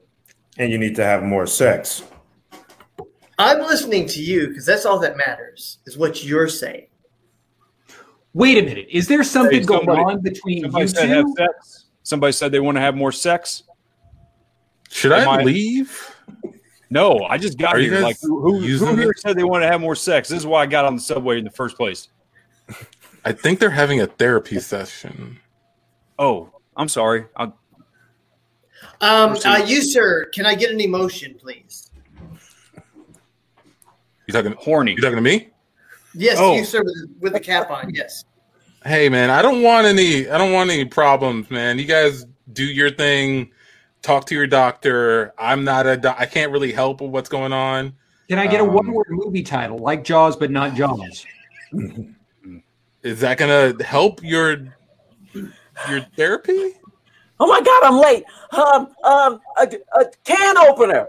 [0.58, 2.04] and you need to have more sex.
[3.39, 6.88] I'm listening to you because that's all that matters is what you're saying.
[8.34, 8.88] Wait a minute.
[8.89, 11.34] Is there something Hey, going on between you said have two?
[11.38, 11.86] sex.
[12.04, 13.63] Somebody said they want to have more sex.
[14.89, 16.10] Should Am I I- leave?
[16.89, 18.00] No, I just got Are here.
[18.02, 18.60] Like who, who,
[18.96, 20.30] here said they want to have more sex?
[20.30, 22.10] This is why I got on the subway in the first place.
[23.26, 25.39] I think they're having a therapy session.
[26.19, 27.26] Oh, I'm sorry.
[27.36, 27.46] I,
[29.02, 31.89] Um, uh, you, sir, can I get an emotion, please?
[34.28, 34.54] You talking?
[34.60, 34.91] horny.
[34.91, 35.50] You talking to me?
[36.15, 36.56] Yes, Oh.
[36.56, 37.91] you, sir, with, with the cap on.
[37.93, 38.26] Yes.
[38.86, 40.30] Hey, man, I don't want any.
[40.30, 41.80] I don't want any problems, man.
[41.80, 43.52] You guys do your thing.
[44.02, 45.34] Talk to your doctor.
[45.38, 45.95] I'm not a.
[45.95, 47.93] doc- I can't really help with what's going on.
[48.30, 51.26] Can I get a Um, one word movie title like Jaws, but not Jaws?
[53.04, 54.76] Is that gonna help your
[55.34, 56.73] your therapy?
[57.39, 58.23] Oh my God, I'm late.
[58.52, 59.67] Um, um, a,
[59.99, 61.08] a can opener.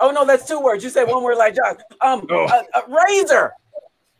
[0.00, 0.82] Oh no, that's two words.
[0.84, 1.76] You said one word like Josh.
[2.00, 2.46] Um, Oh.
[2.46, 3.52] a, a razor.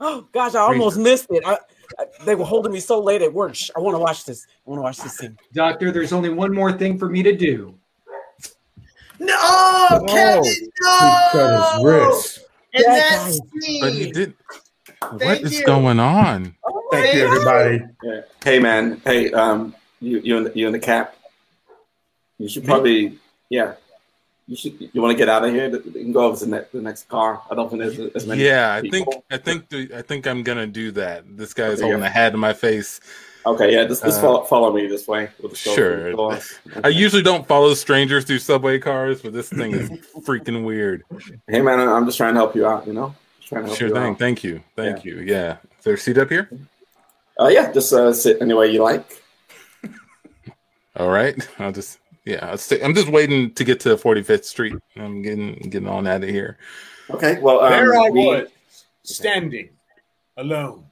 [0.04, 1.42] Oh gosh, I almost missed it.
[1.46, 1.58] I,
[1.98, 3.56] I, they were holding me so late at work.
[3.74, 4.46] I want to watch this.
[4.66, 5.36] I want to watch this scene.
[5.52, 7.74] Doctor, there's only one more thing for me to do.
[9.18, 11.28] No, Kevin, He no.
[11.32, 12.40] cut his wrist.
[12.74, 13.40] And That that's
[13.80, 14.12] But he me.
[14.12, 14.34] did.
[15.10, 15.66] What Thank is you.
[15.66, 16.56] going on?
[16.66, 17.80] Oh, Thank you, everybody.
[18.02, 18.20] Yeah.
[18.44, 21.16] Hey man, hey, um, you you in the, you in the cap?
[22.38, 23.74] You should probably, yeah.
[24.46, 24.78] You should.
[24.92, 25.68] You want to get out of here?
[25.68, 27.40] You can go over to the next, the next car.
[27.50, 28.44] I don't think there's as many.
[28.44, 29.08] Yeah, I think.
[29.30, 31.24] I think the, I think I'm gonna do that.
[31.36, 33.00] This guy's There you holding a hat in my face.
[33.46, 35.28] Okay, yeah, just, just Uh, follow, follow me this way.
[35.42, 36.12] With the store- Sure.
[36.12, 36.38] door.
[36.82, 39.90] I usually don't follow strangers through subway cars, but this thing is
[40.26, 41.04] freaking weird.
[41.48, 42.86] Hey man, I'm just trying to help you out.
[42.86, 44.12] You know, just trying to help Sure you thing.
[44.12, 44.18] out.
[44.18, 44.62] Thank you.
[44.76, 45.20] Thank you.
[45.20, 45.56] Yeah.
[45.78, 46.48] Is there a seat up here?
[47.38, 49.22] Uh, yeah, just uh, sit any way you like.
[50.96, 51.36] All right.
[51.58, 52.46] I'll just yeah.
[52.50, 54.74] I'll stay, I'm just waiting to get to 45th Street.
[54.96, 56.58] I'm getting getting on out of here.
[57.10, 58.48] Okay, well, um, there I we- was,
[59.02, 59.68] standing
[60.36, 60.86] alone,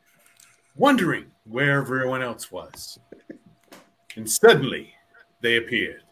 [0.77, 2.99] wondering where everyone else was.
[4.17, 4.93] And suddenly
[5.41, 6.03] they appeared.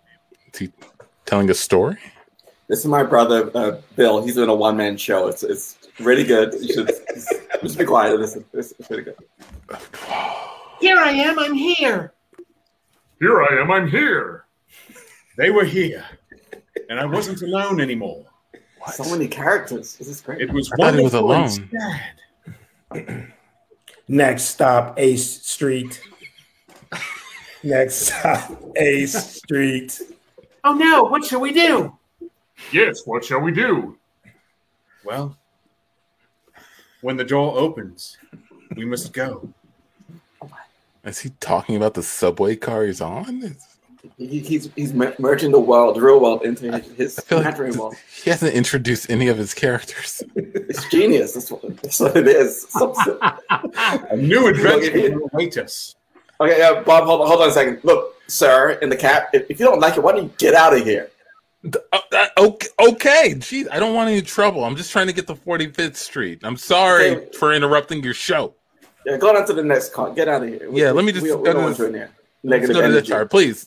[0.52, 0.72] Is he
[1.26, 1.98] telling a story?
[2.68, 4.22] This is my brother uh, Bill.
[4.24, 5.26] He's in a one man show.
[5.28, 6.54] It's it's really good.
[6.54, 6.90] You should
[7.62, 8.18] just be quiet.
[8.18, 9.16] This is, this is really good.
[10.80, 11.38] Here I am.
[11.38, 12.14] I'm here.
[13.20, 14.46] Here I am, I'm here.
[15.40, 16.04] They were here.
[16.90, 18.26] And I wasn't alone anymore.
[18.92, 19.96] So many characters.
[19.96, 20.42] This is great.
[20.42, 21.64] It was I thought he was wonderful
[22.92, 23.32] and alone.
[24.06, 26.02] Next stop, Ace Street.
[27.62, 29.98] Next stop, Ace Street.
[30.62, 31.04] Oh no!
[31.04, 31.96] What shall we do?
[32.70, 33.96] Yes, what shall we do?
[35.04, 35.38] Well,
[37.00, 38.18] when the door opens,
[38.76, 39.48] we must go.
[41.02, 43.42] Is he talking about the subway car he's on?
[43.42, 43.69] It's-
[44.16, 47.94] He, he's he's merging the world, the real world, into his, his like imaginary world.
[48.22, 50.22] he hasn't introduced any of his characters.
[50.70, 51.32] It's genius.
[51.34, 52.66] That's what, that's what it is.
[53.50, 55.96] A new adventure will await us.
[56.40, 57.80] okay, uh, Bob, hold on, hold on a second.
[57.82, 59.30] Look, sir, in the cap.
[59.32, 61.10] If, if you don't like it, why don't you get out of here?
[61.92, 63.34] Uh, uh, okay, okay.
[63.36, 64.64] Gee, I don't want any trouble.
[64.64, 66.40] I'm just trying to get to 45th Street.
[66.44, 67.36] I'm sorry Okay.
[67.36, 68.54] for interrupting your show.
[69.04, 70.12] Yeah, go on to the next car.
[70.12, 70.68] Get out of here.
[70.72, 72.10] Yeah, let me just We, we go don't to want this- you in there.
[72.42, 73.08] Let's Negative go to the energy.
[73.08, 73.66] chart, please.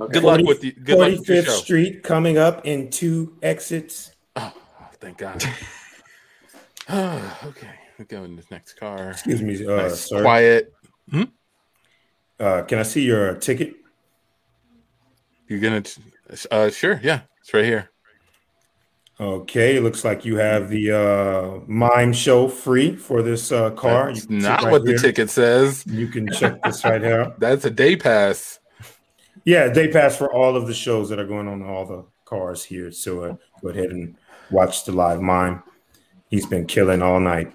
[0.00, 0.12] Okay.
[0.12, 0.72] Good luck with you.
[0.72, 1.52] Good luck with your 45th show.
[1.52, 4.12] Street coming up in two exits.
[4.34, 4.52] Oh,
[5.00, 5.44] thank God.
[6.88, 9.10] oh, okay, we go in this next car.
[9.10, 10.22] Excuse me, uh, Nice, sir.
[10.22, 10.72] quiet.
[12.40, 13.76] Uh, can I see your ticket?
[15.46, 15.84] You're gonna,
[16.50, 17.90] uh, sure, yeah, it's right here.
[19.20, 24.08] Okay, it looks like you have the uh, mime show free for this uh, car.
[24.08, 25.86] That's You can sit not right what the ticket says.
[25.86, 27.32] You can check this right here.
[27.38, 28.58] That's a day pass.
[29.44, 32.64] Yeah, they pass for all of the shows that are going on all the cars
[32.64, 32.90] here.
[32.90, 34.16] So uh, go ahead and
[34.50, 35.62] watch the live mime.
[36.30, 37.52] He's been killing all night.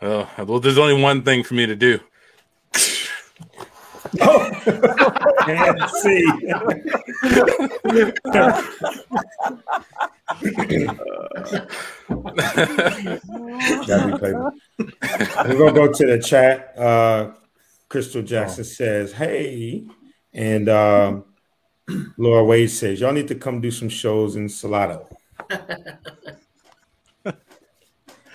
[0.00, 2.00] Oh, well, there's only one thing for me to do.
[5.48, 6.24] And see.
[13.86, 14.52] Gotta be playable.
[14.78, 16.78] We're gonna go to the chat.
[16.78, 17.32] Uh,
[17.88, 19.84] Crystal Jackson says, "Hey,"
[20.34, 21.24] and um,
[22.16, 25.08] Laura Wade says, "Y'all need to come do some shows in Salado."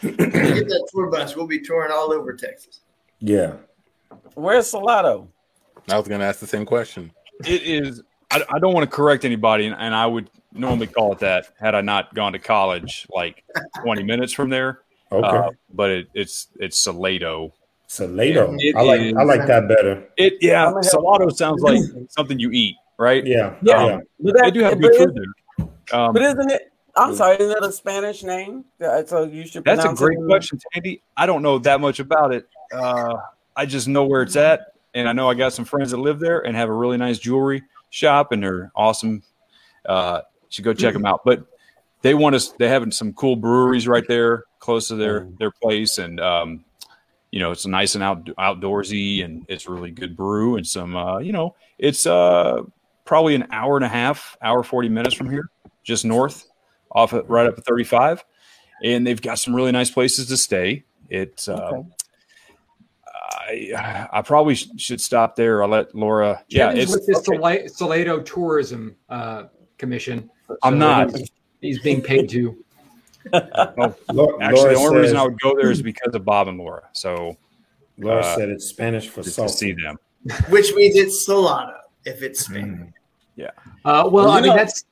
[0.01, 1.35] Get that tour bus.
[1.35, 2.81] We'll be touring all over Texas.
[3.19, 3.53] Yeah,
[4.37, 5.29] Where's Salado?
[5.89, 7.11] I was gonna ask the same question.
[7.45, 8.03] It is.
[8.29, 11.47] I, I don't want to correct anybody, and, and I would normally call it that
[11.59, 13.43] had I not gone to college, like
[13.81, 14.81] 20 minutes from there.
[15.11, 15.27] okay.
[15.27, 17.53] Uh, but it, it's it's Salado.
[17.97, 18.55] Salado.
[18.59, 20.07] it I like is- I like that better.
[20.17, 23.25] It yeah, I'm have- Salado sounds like something you eat, right?
[23.25, 23.85] Yeah, Yeah.
[23.85, 23.99] yeah.
[24.19, 25.99] But, They do have but, good is, food there.
[25.99, 26.71] Um, but isn't it?
[26.95, 28.65] I'm sorry, isn't that a Spanish name?
[28.79, 29.63] Yeah, So you should.
[29.63, 31.01] That's a great it question, Tandy.
[31.15, 32.47] I don't know that much about it.
[32.73, 33.15] Uh,
[33.55, 36.19] I just know where it's at, and I know I got some friends that live
[36.19, 39.21] there and have a really nice jewelry shop, and they're awesome.
[39.85, 41.21] Uh, you should go check them out.
[41.23, 41.45] But
[42.01, 42.49] they want us.
[42.49, 46.65] They having some cool breweries right there, close to their their place, and um,
[47.37, 50.95] you know it's nice and out outdoorsy, and it's really good brew and some.
[50.95, 52.63] Uh, you know, it's uh
[53.05, 55.51] probably an hour and a half, hour forty minutes from here,
[55.83, 56.47] just north,
[56.91, 58.25] off at, right up at thirty five
[58.83, 60.83] and they've got some really nice places to stay.
[61.09, 61.83] It's uh,
[63.05, 65.63] I I probably sh- should stop there.
[65.63, 66.43] I'll let Laura.
[66.49, 69.45] Yeah, it's with the Sala- Salado Tourism uh,
[69.77, 70.29] Commission.
[70.63, 71.15] I'm not.
[71.15, 72.63] He's, he's being paid to.
[73.33, 76.23] oh, Laura, actually Laura the only says, reason I would go there is because of
[76.25, 76.83] Bob and Laura.
[76.93, 77.37] So
[77.97, 79.97] Laura uh, said it's Spanish for just to see them.
[80.49, 82.89] Which means it's Solano if it's Spanish.
[83.37, 83.47] Mm.
[83.47, 83.49] Uh,
[83.85, 84.83] well, Well, I mean, know- that's.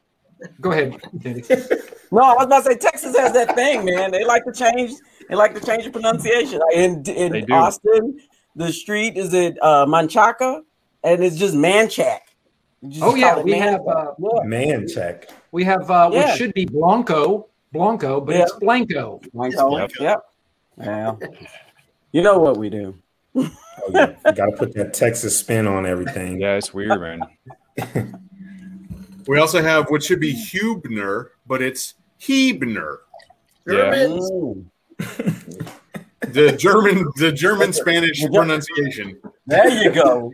[0.61, 1.01] Go ahead.
[2.11, 4.11] No, I was about to say Texas has that thing, man.
[4.11, 4.91] They like to change.
[5.27, 6.61] They like to change the pronunciation.
[6.73, 7.51] In in.
[7.51, 8.21] Austin,
[8.55, 10.61] the street is it uh, Manchaca,
[11.03, 12.19] and it's just Manchac.
[12.87, 14.09] Just Oh, yeah, call it we have, Manchac.
[14.09, 14.43] uh, yeah.
[14.47, 15.29] Man check.
[15.51, 16.27] We have uh, Yeah.
[16.29, 18.41] what should be Blanco, Blanco, but Yeah.
[18.43, 19.21] it's Blanco.
[19.33, 19.77] Blanco.
[19.77, 19.91] Yep.
[19.99, 20.19] Yep.
[20.79, 21.15] Yeah.
[22.11, 22.97] You know what we do.
[23.35, 23.49] Oh,
[23.89, 24.15] yeah.
[24.25, 26.39] You got to put that Texas spin on everything.
[26.41, 27.21] Yeah, it's weird, man.
[29.27, 32.97] We also have what should be Hubner, but it's Hebner.
[33.67, 34.07] Yeah.
[34.07, 34.65] Germans.
[36.33, 39.17] The German, the German Spanish pronunciation.
[39.47, 40.31] There you go.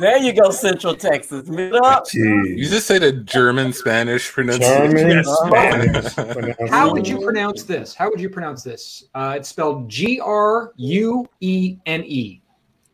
[0.00, 1.48] There you go, Central Texas.
[1.48, 2.04] Meet up.
[2.12, 4.96] You just say the German Spanish pronunciation.
[4.96, 6.56] German Spanish.
[6.70, 7.94] How would you pronounce this?
[7.94, 9.04] How would you pronounce this?
[9.14, 12.40] Uh, it's spelled G R U E N E.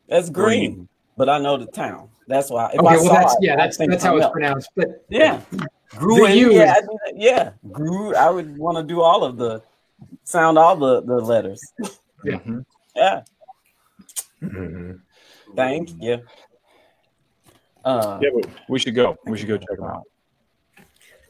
[0.09, 2.09] That's green, but I know the town.
[2.27, 2.71] That's why.
[2.75, 4.67] If Okay, I well that's it, yeah, that's that's how it's something else.
[4.67, 4.71] pronounced.
[4.77, 5.41] But Yeah.
[5.51, 8.15] the Gruen, yeah, is- I yeah, Gru.
[8.15, 9.63] I would want to do all of the
[10.25, 11.61] sound all the the letters.
[12.25, 12.39] Yeah.
[12.97, 13.21] yeah.
[14.43, 15.01] Mhm.
[15.57, 16.21] Thank you.
[17.85, 18.31] Uh, Yeah,
[18.69, 19.17] we should go.
[19.27, 20.03] We should go check them out.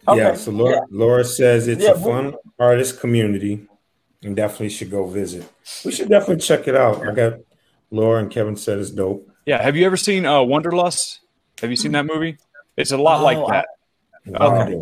[0.08, 0.18] Okay.
[0.18, 0.80] Yeah, so Laura, Yeah.
[0.90, 3.66] Laura says it's Yeah, a we- fun artist community
[4.22, 5.44] and definitely should go visit.
[5.84, 7.06] We should definitely check it out.
[7.06, 7.34] I got
[7.90, 9.28] Laura and Kevin said it's dope.
[9.46, 9.62] Yeah.
[9.62, 11.20] Have you ever seen uh, Wanderlust?
[11.60, 12.38] Have you seen that movie?
[12.76, 13.66] It's a lot like Oh, I- that.
[14.40, 14.74] Okay.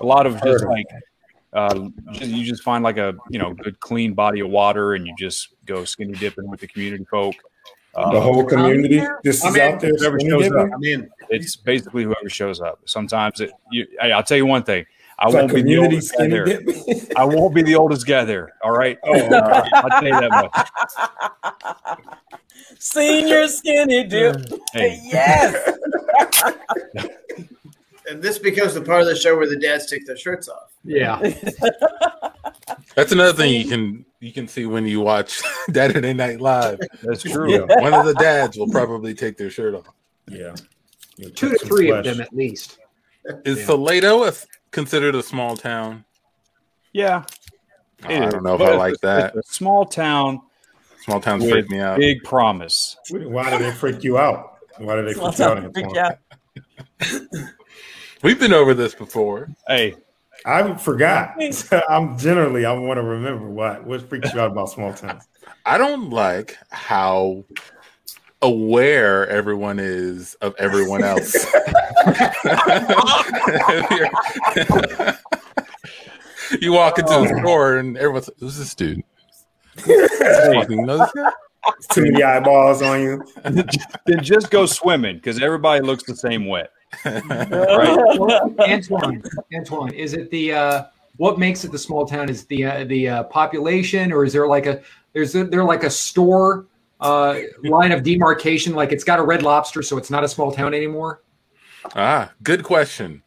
[0.00, 0.86] A lot of just of like
[1.52, 5.14] uh, you just find like a you know good clean body of water and you
[5.18, 7.34] just go skinny dipping with the community folk.
[7.94, 9.02] Uh, The whole community.
[9.22, 9.60] This I'm is in.
[9.74, 9.92] out there.
[9.96, 10.70] Whoever shows up.
[10.74, 11.10] I'm in.
[11.28, 12.80] it's basically whoever shows up.
[12.86, 13.50] Sometimes it.
[13.70, 14.86] You, hey, I'll tell you one thing.
[15.18, 16.46] I It's won't be the oldest guy there.
[17.16, 18.54] I won't be the oldest guy there.
[18.64, 18.98] All right.
[19.04, 19.30] Oh, okay.
[19.74, 21.98] I'll tell you that much.
[22.78, 24.36] Senior skinny dip.
[24.72, 24.98] Hey.
[25.04, 25.78] Yes.
[28.08, 30.72] And this becomes the part of the show where the dads take their shirts off.
[30.84, 31.18] yeah,
[32.96, 35.40] That's another thing you can you can see when you watch
[35.72, 36.78] Saturday Night Live.
[37.02, 37.50] That's true.
[37.52, 37.80] Yeah.
[37.80, 39.86] One of the dads will probably take their shirt off.
[40.28, 40.54] Yeah.
[41.16, 42.78] You'll two touch to some three of them at least.
[43.44, 43.66] Is Yeah.
[43.66, 44.32] Salado a,
[44.70, 46.04] considered a small town?
[46.92, 47.24] Yeah.
[48.04, 49.36] Oh, I don't know if I like a- that.
[49.36, 50.40] a small town
[51.04, 51.98] Small towns freak me out.
[51.98, 52.96] big promise.
[53.10, 54.58] Why did they freak you out?
[54.78, 55.36] Why did they freak you out?
[55.36, 55.98] town freak Antoine?
[55.98, 56.18] out.
[58.22, 59.48] We've been over this before.
[59.66, 59.96] Hey,
[60.46, 61.36] I forgot.
[61.88, 65.24] I'm generally I want to remember what what freaks you out about small towns.
[65.66, 67.44] I don't like how
[68.42, 71.34] aware everyone is of everyone else.
[76.60, 79.02] you walk into the store and everyone's like, who's this dude?
[79.76, 81.30] Fucking know this guy?
[81.90, 83.24] Too many eyeballs on you.
[84.06, 86.46] then just go swimming because everybody looks the same
[87.04, 87.96] way.
[88.18, 89.22] Well, Antoine,
[89.54, 90.84] Antoine, is it the uh,
[91.16, 92.28] what makes it the small town?
[92.28, 95.84] Is the uh, the uh, population, or is there like a there's a, there like
[95.84, 96.66] a store
[97.00, 98.74] uh, line of demarcation?
[98.74, 101.22] Like it's got a Red Lobster, so it's not a small town anymore.
[101.96, 103.22] Ah, good question.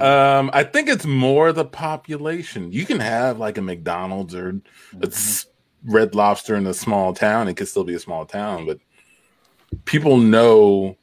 [0.00, 2.72] Um, I think it's more the population.
[2.72, 4.60] You can have like a McDonald's or
[5.00, 5.46] a s-
[5.84, 7.48] Red Lobster in a small town.
[7.48, 8.78] It could still be a small town, but
[9.84, 10.96] people know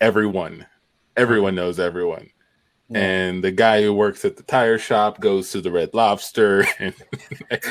[0.00, 0.66] everyone.
[1.16, 2.30] Everyone knows everyone.
[2.94, 6.92] And the guy who works at the tire shop goes to the Red Lobster and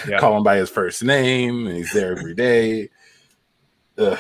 [0.08, 0.18] Yeah.
[0.20, 2.90] call him by his first name, and he's there every day.
[4.00, 4.18] Ugh.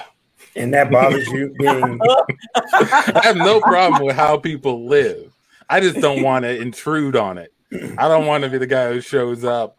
[0.55, 1.99] And that bothers you being
[2.55, 5.33] I have no problem with how people live.
[5.69, 7.51] I just don't want to intrude on it.
[7.97, 9.75] I don't want to be the guy who shows up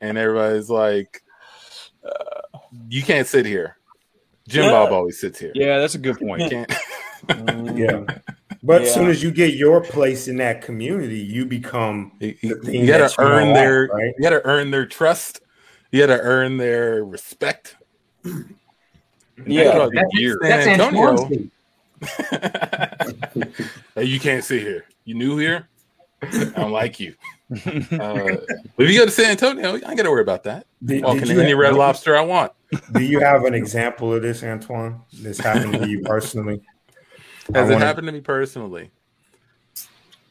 [0.00, 1.22] and everybody's like,
[2.04, 3.76] uh, "You can't sit here."
[4.46, 4.70] Jim Yeah.
[4.72, 5.52] Bob always sits here.
[5.54, 6.48] Yeah, that's a good point.
[6.50, 6.72] Can't.
[7.76, 8.04] yeah.
[8.62, 8.94] But as Yeah.
[8.94, 13.04] soon as you get your place in that community, you become You, the you- gotta
[13.04, 13.82] that you earn don't their.
[13.88, 14.14] like, right?
[14.18, 15.40] You gotta earn their trust.
[15.92, 17.76] You gotta earn their respect.
[19.46, 19.88] Yeah.
[19.94, 20.36] That's years.
[20.42, 21.28] That's Antonio.
[23.94, 24.84] Hey, you can't sit here.
[25.04, 25.68] You new here?
[26.22, 27.14] I don't like you.
[27.50, 27.56] Uh,
[28.78, 30.66] if you go to San Antonio, I ain't got to worry about that.
[30.84, 32.52] Did- Walking did in you any have- red lobster I want.
[32.92, 35.00] Do you have an example of this, Antoine?
[35.12, 36.60] This happened to you personally?
[37.54, 38.90] Has it wanna- happened to me personally?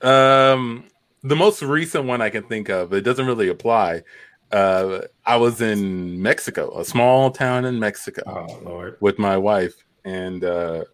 [0.02, 0.86] Um,
[1.24, 4.04] the most recent one I can think of, it doesn't really apply.
[4.52, 8.98] Uh, I was in Mexico, a small town in Mexico, Oh Lord.
[9.00, 9.74] with my wife,
[10.06, 10.86] and uh,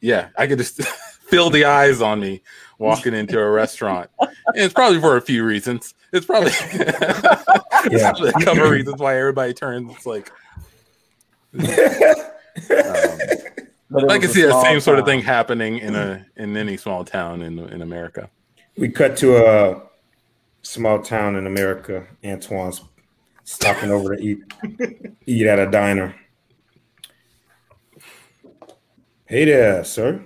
[0.00, 0.82] yeah, I could just
[1.28, 2.42] feel the eyes on me
[2.78, 4.08] walking into a restaurant.
[4.20, 5.94] And it's probably for a few reasons.
[6.12, 8.10] It's probably, it's Yeah.
[8.12, 10.30] probably a couple of reasons why everybody turns like.
[12.70, 12.74] Um,
[13.20, 13.57] it
[13.94, 17.04] I can see that small same sort of thing happening in a in any small
[17.04, 18.30] town in in America.
[18.76, 19.82] We cut to a
[20.62, 22.06] small town in America.
[22.22, 22.82] Antoine's
[23.44, 24.38] stopping over to eat
[25.26, 26.14] eat at a diner.
[29.24, 30.24] Hey there, sir.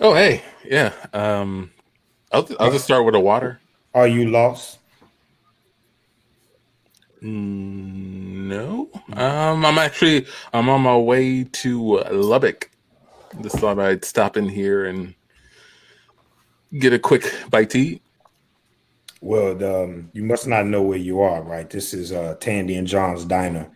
[0.00, 0.92] Oh, hey, yeah.
[1.12, 1.70] Um,
[2.32, 3.60] I'll I'll just start with a water.
[3.94, 4.78] Are you lost?
[7.24, 12.70] Mm, no, um, I'm actually I'm on my way to uh, Lubbock.
[13.40, 15.14] Just thought I'd stop in here and
[16.78, 18.02] get a quick bite to eat.
[19.22, 21.68] Well, um, you must not know where you are, right?
[21.70, 23.70] This is uh, Tandy and John's diner.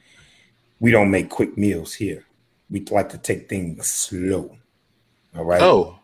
[0.78, 2.26] We don't make quick meals here.
[2.68, 4.58] We like to take things slow.
[5.34, 5.62] All right.
[5.62, 5.98] Oh,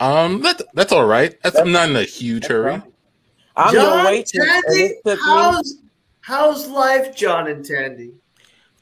[0.00, 1.34] um, that, that's all right.
[1.42, 2.82] That's, I'm not in a huge hurry.
[3.56, 4.30] I'm John gonna wait.
[6.26, 8.12] Till- and Tandy, it took me- how's how's life, John and Tandy?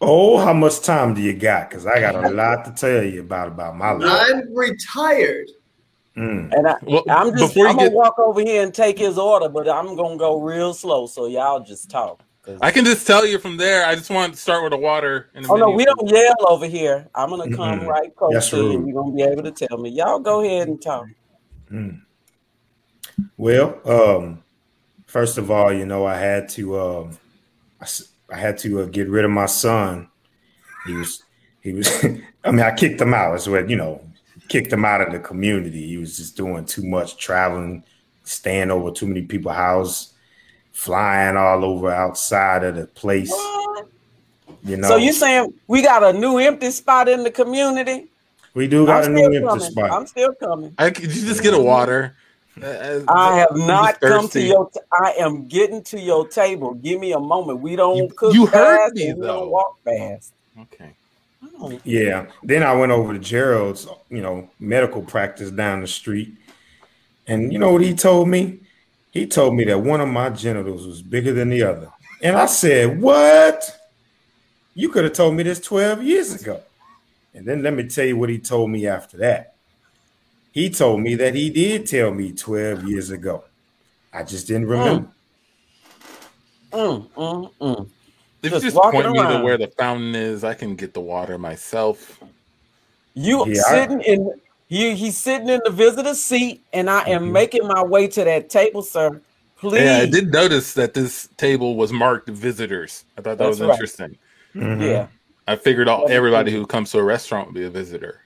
[0.00, 1.68] Oh, how much time do you got?
[1.68, 4.30] Because I got a lot to tell you about about my life.
[4.30, 5.48] I'm retired.
[6.16, 6.52] Mm.
[6.52, 8.98] And I, Well, I'm just before you I'm gonna get- walk over here and take
[8.98, 12.22] his order, but I'm gonna go real slow, so y'all just talk.
[12.42, 13.84] 'Cause- I can just tell you from there.
[13.84, 15.28] I just want to start with the water.
[15.34, 17.06] And the oh no, we don't yell over here.
[17.14, 17.86] I'm gonna come Mm-mm.
[17.86, 18.62] right close That's to you.
[18.78, 18.86] rude.
[18.88, 19.90] You're gonna be able to tell me.
[19.90, 21.06] Y'all go ahead and talk.
[21.70, 22.00] Mm.
[23.36, 24.42] Well, um,
[25.06, 27.18] first of all, you know, I had to, um,
[27.80, 30.08] I, s- I had to uh, get rid of my son.
[30.86, 31.22] He was,
[31.62, 32.04] he was.
[32.44, 33.34] I mean, I kicked him out.
[33.34, 34.00] Is what you know,
[34.48, 35.86] kicked him out of the community.
[35.86, 37.84] He was just doing too much traveling,
[38.24, 40.14] staying over too many people's house,
[40.72, 43.32] flying all over outside of the place.
[44.64, 48.08] You know, So you saying we got a new empty spot in the community?
[48.54, 49.70] we do got I'm a new still empty coming.
[49.70, 49.90] spot.
[49.92, 50.74] I'm still coming.
[50.78, 52.16] I, could you just get a water?
[52.62, 54.70] Uh, I have not just come to your.
[54.70, 56.74] T- I am getting to your table.
[56.74, 57.60] Give me a moment.
[57.60, 59.40] We don't You- cook you heard me, and we though.
[59.40, 60.32] don't walk fast.
[60.62, 60.92] Okay.
[61.60, 62.26] Oh, Yeah.
[62.42, 66.32] Then I went over to Gerald's, you know, medical practice down the street.
[67.26, 68.58] And you know what he told me?
[69.12, 71.88] He told me that one of my genitals was bigger than the other.
[72.22, 73.62] And I said, What?
[74.74, 76.60] You could have told me this 12 years ago.
[77.34, 79.54] And then let me tell you what he told me after that.
[80.52, 83.44] He told me that he did tell me 12 years ago.
[84.12, 85.08] I just didn't remember.
[86.72, 87.90] Mm, mm, mm.
[88.42, 90.94] If Just you just walking point me to where the fountain is, I can get
[90.94, 92.20] the water myself.
[93.14, 97.24] You Yeah, I- sitting in he he's sitting in the visitor seat, and I am
[97.28, 97.32] Mhm.
[97.32, 99.20] making my way to that table, sir.
[99.58, 99.82] Please.
[99.82, 103.04] Yeah, I did notice that this table was marked visitors.
[103.16, 103.70] I thought that That's was right.
[103.72, 104.18] interesting.
[104.54, 104.80] Mhm.
[104.82, 105.06] Yeah.
[105.48, 108.20] I figured all everybody who comes to a restaurant would be a visitor.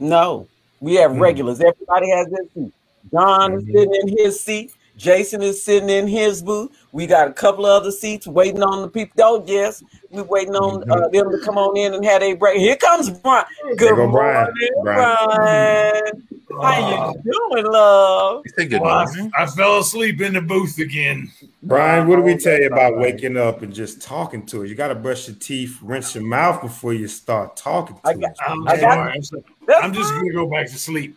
[0.00, 0.48] No,
[0.82, 1.20] we have Mm.
[1.20, 1.60] regulars.
[1.60, 2.72] Everybody has their seat.
[3.12, 3.72] John is Mhm.
[3.72, 4.72] sitting in his seat.
[5.02, 6.70] Jason is sitting in his booth.
[6.92, 9.20] We got a couple of other seats waiting on the people.
[9.24, 12.58] Oh, yes, we're waiting on uh, them to come on in and have a break.
[12.58, 13.44] Here comes Brian.
[13.76, 14.44] Good go Brian.
[14.44, 15.26] morning, Brian.
[15.26, 16.28] Brian.
[16.62, 18.42] How you doing, love?
[18.44, 19.06] You say good Well.
[19.36, 21.32] I, I fell asleep in the booth again.
[21.64, 24.68] Brian, what do we tell you about waking up and just talking to us?
[24.68, 28.14] You got to brush your teeth, rinse your mouth before you start talking to I
[28.14, 28.36] got- us.
[28.46, 29.12] I'm, I got- sorry.
[29.14, 31.16] I'm, so- That's I'm just going to go back to sleep.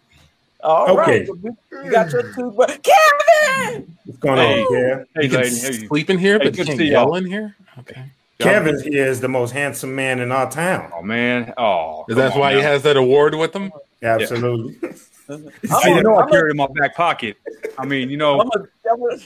[0.65, 1.29] All right.
[1.29, 1.49] Okay.
[1.83, 2.77] You got your two, toothbrush.
[2.81, 3.97] Kevin!
[4.05, 4.63] What's going Hey.
[4.63, 5.05] on, Kev?
[5.15, 5.87] Hey, you can lady.
[5.87, 7.55] Sleep in here, Hey, but good you can't yell in here.
[7.79, 8.03] Okay.
[8.39, 10.91] Kevin here is the most handsome man in our town.
[10.95, 11.53] Oh man.
[11.57, 12.05] Oh.
[12.09, 13.71] Is that why on he has that award with him?
[14.01, 14.77] Absolutely.
[15.29, 17.37] I'm I you know I carry it in my back pocket.
[17.77, 19.17] I mean, you know, I'm gonna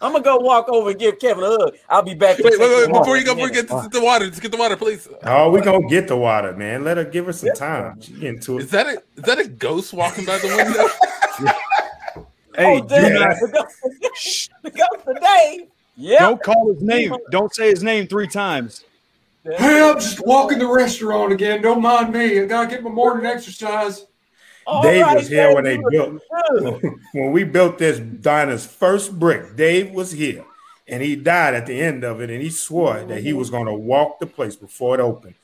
[0.00, 1.76] I'm gonna go walk over and give Kevin a hug.
[1.88, 2.36] I'll be back.
[2.36, 2.84] to Wait, wait, wait!
[2.84, 4.76] him home Before you go, before you get the, the water, just get the water,
[4.76, 5.08] please.
[5.24, 6.84] Oh, we gonna get the water, man.
[6.84, 8.00] Let her give her some time.
[8.00, 8.70] She getting to Is it.
[8.70, 11.54] that a is that a ghost walking by the window?
[12.60, 13.48] Oh, hey, oh, do damn, not, the
[14.02, 15.68] ghost- the ghost today.
[15.96, 16.18] Yeah.
[16.20, 17.14] don't call his name.
[17.30, 18.84] Don't say his name three times.
[19.44, 21.62] Hey, I'm just walking the restaurant again.
[21.62, 22.40] Don't mind me.
[22.40, 24.06] I gotta get my morning exercise.
[24.68, 26.20] All Dave right, was here when they built
[27.12, 29.56] when we built this diner's first brick.
[29.56, 30.44] Dave was here,
[30.86, 33.74] and he died at the end of it, and he swore that he was gonna
[33.74, 35.34] walk the place before it opened.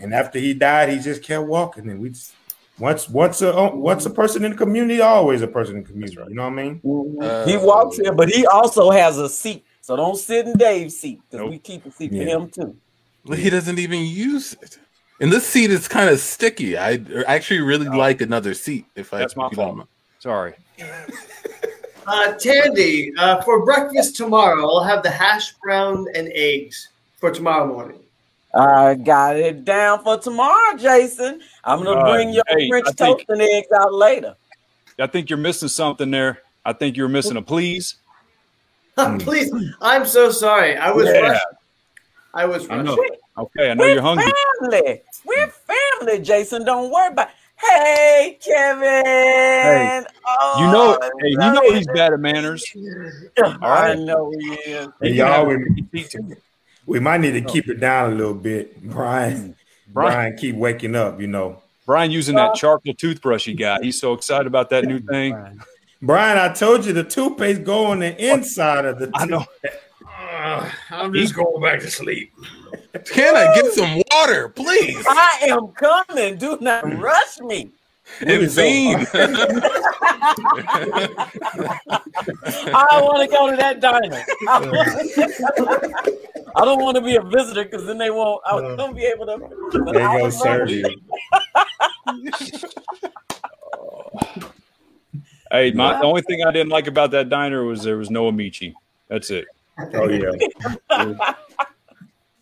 [0.00, 2.34] And after he died, he just kept walking, and we just,
[2.78, 6.16] once once a once a person in the community, always a person in the community.
[6.28, 7.18] You know what I mean?
[7.20, 9.64] Uh, he walks here, but he also has a seat.
[9.80, 11.50] So don't sit in Dave's seat because Nope.
[11.50, 12.24] we keep a seat Yeah.
[12.24, 12.76] for him too.
[13.24, 14.78] But He doesn't even use it.
[15.20, 16.78] And this seat is kind of sticky.
[16.78, 18.86] I actually really like another seat.
[18.94, 19.76] If I That's my if you don't fault.
[19.78, 19.88] mind.
[20.20, 20.54] Sorry.
[22.10, 26.88] Uh, Tandy, uh, for breakfast tomorrow, I'll have the hash brown and eggs
[27.18, 27.98] for tomorrow morning.
[28.54, 31.42] I got it down for tomorrow, Jason.
[31.64, 34.34] I'm gonna Uh, bring your hey, French think- toast and eggs out later.
[34.98, 36.38] I think you're missing something there.
[36.64, 37.96] I think you're missing a please.
[39.18, 39.52] Please,
[39.82, 40.78] I'm so sorry.
[40.78, 41.20] I was Yeah.
[41.20, 41.44] rushed.
[42.32, 42.98] I was I rushed.
[43.38, 43.50] Know.
[43.56, 44.32] Okay, I know We're you're hungry.
[44.60, 45.02] family.
[45.24, 46.64] We're family, Jason.
[46.64, 47.28] Don't worry about.
[47.60, 50.06] Hey, Kevin.
[50.24, 51.76] Oh, You know, oh, hey, you know it.
[51.76, 52.64] he's bad at manners.
[53.62, 54.88] I know he is.
[55.02, 56.36] Hey, y'all, we, a seat too.
[56.86, 57.52] we might need to oh.
[57.52, 58.80] keep it down a little bit.
[58.82, 59.54] Brian, mm.
[59.92, 61.20] Brian, Brian, keep waking up.
[61.20, 63.82] You know, Brian using that uh, charcoal toothbrush he got.
[63.82, 65.60] He's so excited about that new thing.
[66.00, 69.10] Brian, I told you the toothpaste go on the inside of the.
[69.14, 69.44] I know.
[70.38, 72.32] Uh, I'm just going back to sleep.
[73.06, 75.04] Can I get some water, please?
[75.08, 76.36] I am coming.
[76.38, 77.70] Do not rush me.
[78.20, 79.06] What And is so- Zine.
[82.72, 84.24] I want to go to that diner.
[86.56, 88.40] I don't want to be a visitor because then they won't.
[88.46, 89.38] I won't be able to.
[89.92, 90.86] They I gonna serve you.
[95.50, 98.28] Hey, my the only thing I didn't like about that diner was there was no
[98.28, 98.74] Amici.
[99.08, 99.46] That's it.
[99.94, 101.32] Oh yeah.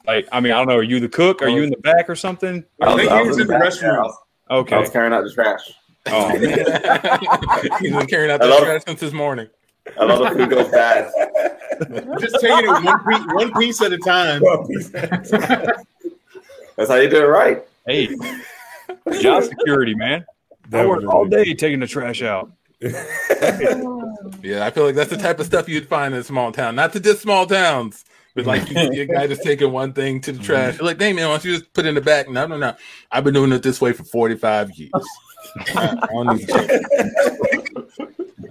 [0.07, 0.77] Like, I mean, I don't know.
[0.77, 1.43] Are you the cook?
[1.43, 2.65] Are you in the back or something?
[2.81, 3.97] I think he was in the back restroom.
[3.97, 4.17] house.
[4.49, 5.73] I was carrying out the trash.
[6.07, 7.81] Oh, man.
[7.81, 9.49] He's been carrying out the that love- trash since this morning.
[9.99, 11.11] I love the food goes bad.
[12.21, 14.41] Just taking it one piece, one piece at a time.
[16.77, 17.65] That's how you do it right.
[17.87, 18.15] hey,
[19.21, 20.25] job security, man.
[20.73, 22.53] I work all day taking the trash out.
[24.43, 26.77] Yeah, I feel like that's the type of stuff you'd find in a small town.
[26.77, 28.05] Not to just small towns,
[28.35, 30.47] but like you see a guy just taking one thing to the mm-hmm.
[30.47, 30.79] trash.
[30.79, 32.29] You're like, hey man, why don't you just put it in the back?
[32.29, 32.75] No, no, no.
[33.11, 34.93] I've been doing it this way for 45 years.
[35.75, 37.67] I don't need to.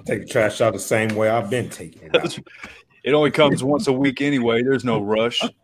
[0.05, 2.16] Take the trash out the same way I've been taking it.
[2.16, 2.38] Out.
[3.05, 4.63] It only comes once a week anyway.
[4.63, 5.39] There's no rush.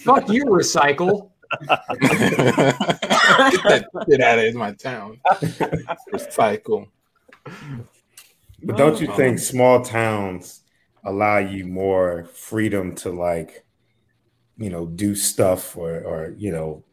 [0.00, 1.30] Fuck you, recycle.
[1.58, 1.68] Get
[3.64, 5.18] that shit out of my town.
[6.12, 6.88] Recycle.
[8.62, 10.62] But don't oh, you think small towns
[11.04, 13.64] allow you more freedom to like,
[14.56, 16.84] you know, do stuff or or you know,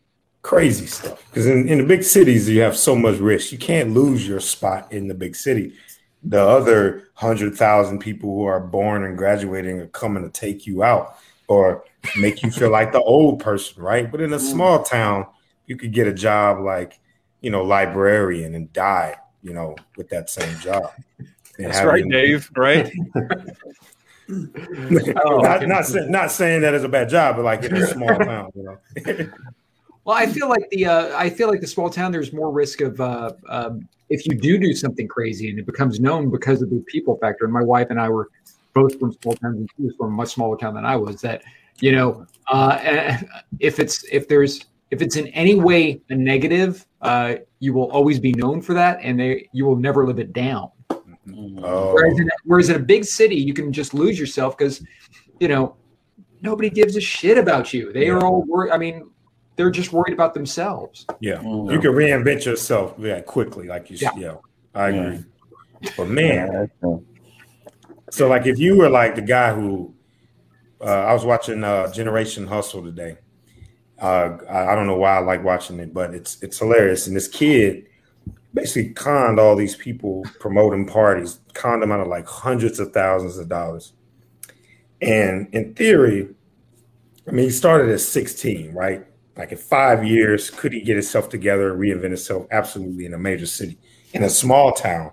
[0.41, 1.23] crazy stuff?
[1.29, 3.51] Because in, in the big cities you have so much risk.
[3.51, 5.73] You can't lose your spot in the big city.
[6.23, 10.83] The other hundred thousand people who are born and graduating are coming to take you
[10.83, 11.83] out or
[12.17, 14.11] make you feel like the old person, right?
[14.11, 15.27] But in a small town,
[15.67, 16.99] you could get a job like,
[17.41, 19.15] you know, librarian and die,
[19.45, 20.91] you know, with that same job.
[21.57, 22.49] And That's have right, Dave.
[22.57, 22.91] Right?
[24.27, 28.17] not not, say, not saying that it's a bad job, but like in a small
[28.17, 29.29] town, you know.
[30.03, 32.11] Well, I feel like the uh, I feel like the small town.
[32.11, 35.99] There's more risk of uh, um, if you do do something crazy and it becomes
[35.99, 37.45] known because of the people factor.
[37.45, 38.29] And my wife and I were
[38.73, 41.21] both from small towns, and she was from a much smaller town than I was.
[41.21, 41.43] That
[41.79, 43.17] you know, uh,
[43.59, 48.19] if it's if there's if it's in any way a negative, uh, you will always
[48.19, 50.71] be known for that, and they you will never live it down.
[50.97, 54.83] Oh, Whereas in, whereas in a big city, you can just lose yourself because,
[55.39, 55.75] you know,
[56.41, 57.91] nobody gives a shit about you.
[57.91, 58.71] They are all worried.
[58.71, 59.09] I mean,
[59.55, 61.05] they're just worried about themselves.
[61.19, 64.11] yeah, you can reinvent yourself yeah quickly, like you said.
[64.17, 64.35] Yeah,
[64.73, 65.23] I agree.
[65.97, 66.69] But man,
[68.11, 69.95] so like if you were like the guy who
[70.81, 73.17] uh, I was watching uh, Generation Hustle today.
[73.99, 77.07] Uh, I, don't know why I like watching it, but it's it's hilarious.
[77.07, 77.85] And this kid
[78.53, 83.37] basically conned all these people promoting parties, conned them out of like hundreds of thousands
[83.37, 83.93] of dollars.
[85.01, 86.27] And in theory,
[87.27, 89.05] I mean, he started at 16, right?
[89.37, 92.47] Like in five years, could he get himself together and reinvent himself?
[92.51, 93.77] Absolutely, in a major city.
[94.13, 95.11] In a small town,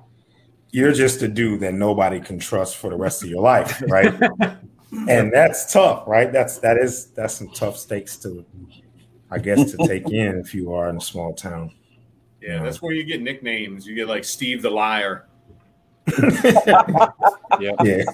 [0.71, 4.15] you're just a dude that nobody can trust for the rest of your life, right?
[5.09, 6.33] and that's tough, right?
[6.33, 8.45] That's that is that's some tough stakes to,
[9.31, 11.75] I guess, to take in if you are in a small town.
[12.41, 13.87] Yeah, that's where you get nicknames.
[13.87, 15.29] You get like Steve the Liar.
[17.61, 17.73] Yeah.
[17.85, 18.05] Yeah,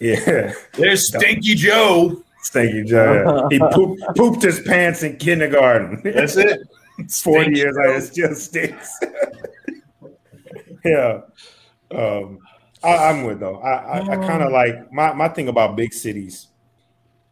[0.00, 0.52] yeah.
[0.74, 2.22] There's Stinky Joe.
[2.42, 3.48] Stinky Joe.
[3.50, 6.00] He pooped, pooped his pants in kindergarten.
[6.04, 6.60] That's it.
[6.98, 8.98] It's Forty Stinky years later, it still stinks.
[10.84, 11.20] yeah.
[11.90, 12.38] Um,
[12.82, 13.58] I, I'm with though.
[13.58, 14.52] I, I, I kind of mm.
[14.52, 16.48] like my, my thing about big cities,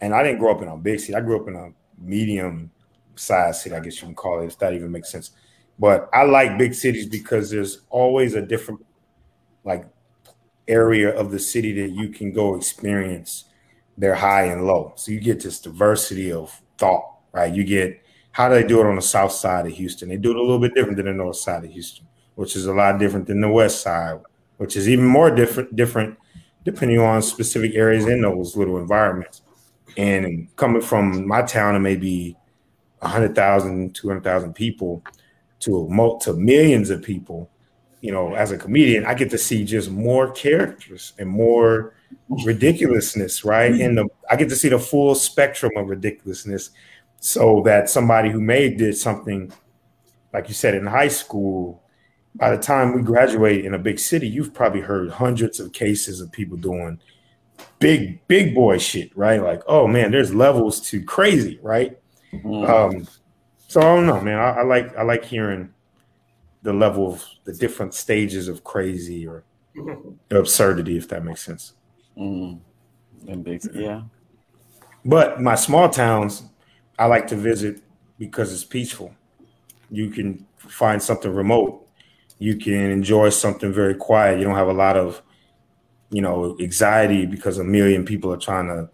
[0.01, 1.15] and I didn't grow up in a big city.
[1.15, 2.71] I grew up in a medium
[3.17, 5.31] sized city, I guess you can call it, if that even makes sense.
[5.79, 8.85] But I like big cities because there's always a different
[9.65, 9.85] like
[10.67, 13.45] area of the city that you can go experience
[13.97, 14.93] their high and low.
[14.97, 17.53] So you get this diversity of thought, right?
[17.53, 20.09] You get how do they do it on the south side of Houston?
[20.09, 22.67] They do it a little bit different than the north side of Houston, which is
[22.67, 24.21] a lot different than the west side,
[24.59, 26.17] which is even more different different
[26.65, 29.41] depending on specific areas in those little environments.
[29.97, 32.37] And coming from my town of maybe
[32.99, 35.03] 100,000, 200,000 people
[35.61, 37.51] to a to millions of people,
[38.01, 41.95] you know, as a comedian, I get to see just more characters and more
[42.45, 43.73] ridiculousness, right?
[43.73, 46.71] And the I get to see the full spectrum of ridiculousness
[47.21, 49.53] so that somebody who may did something
[50.33, 51.83] like you said in high school
[52.35, 56.21] by the time we graduate in a big city you've probably heard hundreds of cases
[56.21, 57.01] of people doing
[57.79, 61.99] big big boy shit right like oh man there's levels to crazy right
[62.45, 63.07] um
[63.67, 65.73] so i don't know man I, I like i like hearing
[66.63, 69.45] the level of the different stages of crazy or
[70.31, 71.73] absurdity if that makes sense
[72.19, 72.61] Mm.
[73.29, 74.03] And big, yeah.
[75.05, 76.43] But my small towns,
[76.99, 77.81] I like to visit
[78.19, 79.15] because it's peaceful.
[79.91, 81.88] You can find something remote.
[82.39, 84.39] You can enjoy something very quiet.
[84.39, 85.23] You don't have a lot of,
[86.11, 88.89] you know, anxiety because a million people are trying to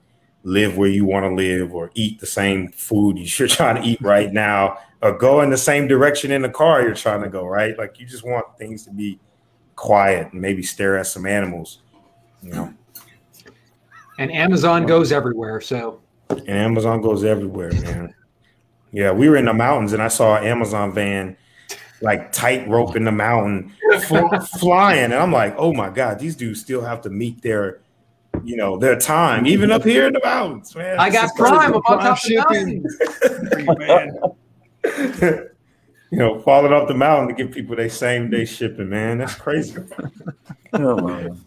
[0.45, 4.01] live where you want to live or eat the same food you're trying to eat
[4.03, 7.45] right now or go in the same direction in the car you're trying to go,
[7.47, 7.76] right?
[7.76, 9.18] Like you just want things to be
[9.76, 11.80] quiet and maybe stare at some animals,
[12.42, 12.72] you know.
[14.18, 18.14] And Amazon goes everywhere, so And Amazon goes everywhere, man.
[18.92, 21.36] Yeah, we were in the mountains and I saw an Amazon van
[22.05, 23.73] like tight rope in the mountain
[24.07, 25.05] fl- flying.
[25.05, 27.81] And I'm like, oh my God, these dudes still have to meet their,
[28.45, 30.99] you know, their time, even up here in the mountains, man.
[30.99, 31.55] I got is crazy.
[31.55, 32.85] Prime up top of the
[33.67, 33.79] mountain.
[33.79, 35.49] man.
[36.11, 39.19] you know, falling off the mountain to give people their same day shipping, man.
[39.19, 39.83] That's crazy.
[40.73, 41.45] Come on.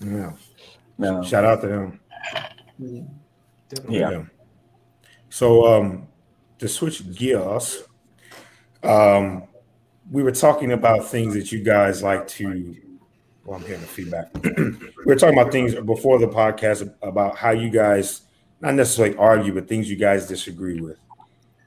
[0.00, 0.32] Yeah.
[0.98, 1.22] No.
[1.22, 2.00] Shout out to him.
[3.88, 4.24] Yeah.
[5.28, 6.08] So um
[6.58, 7.82] to switch gears,
[8.82, 9.44] um
[10.10, 12.76] we were talking about things that you guys like to
[13.44, 14.34] well, I'm hearing the feedback.
[14.44, 18.22] we were talking about things before the podcast about how you guys
[18.60, 20.98] not necessarily argue, but things you guys disagree with.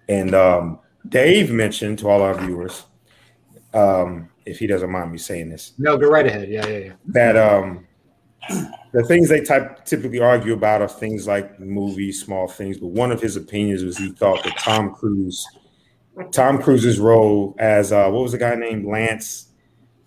[0.10, 2.84] And um Dave mentioned to all our viewers,
[3.74, 6.50] um, if he doesn't mind me saying this, No, go right ahead.
[6.50, 6.94] Yeah, yeah, yeah.
[7.08, 7.88] that um
[8.92, 12.78] the things they type typically argue about are things like movies, small things.
[12.78, 15.46] But one of his opinions was he thought that Tom Cruise,
[16.32, 19.48] Tom Cruise's role as uh, what was the guy named Lance?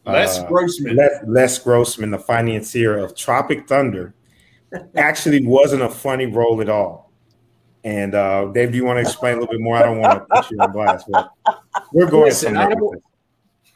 [0.04, 0.96] Les uh, Grossman.
[0.96, 4.14] Les, Les Grossman, the financier of Tropic Thunder,
[4.96, 7.12] actually wasn't a funny role at all.
[7.84, 9.76] And uh, Dave, do you want to explain a little bit more?
[9.76, 11.30] I don't want to put you on blast, but
[11.92, 13.02] we're going Listen, I don't-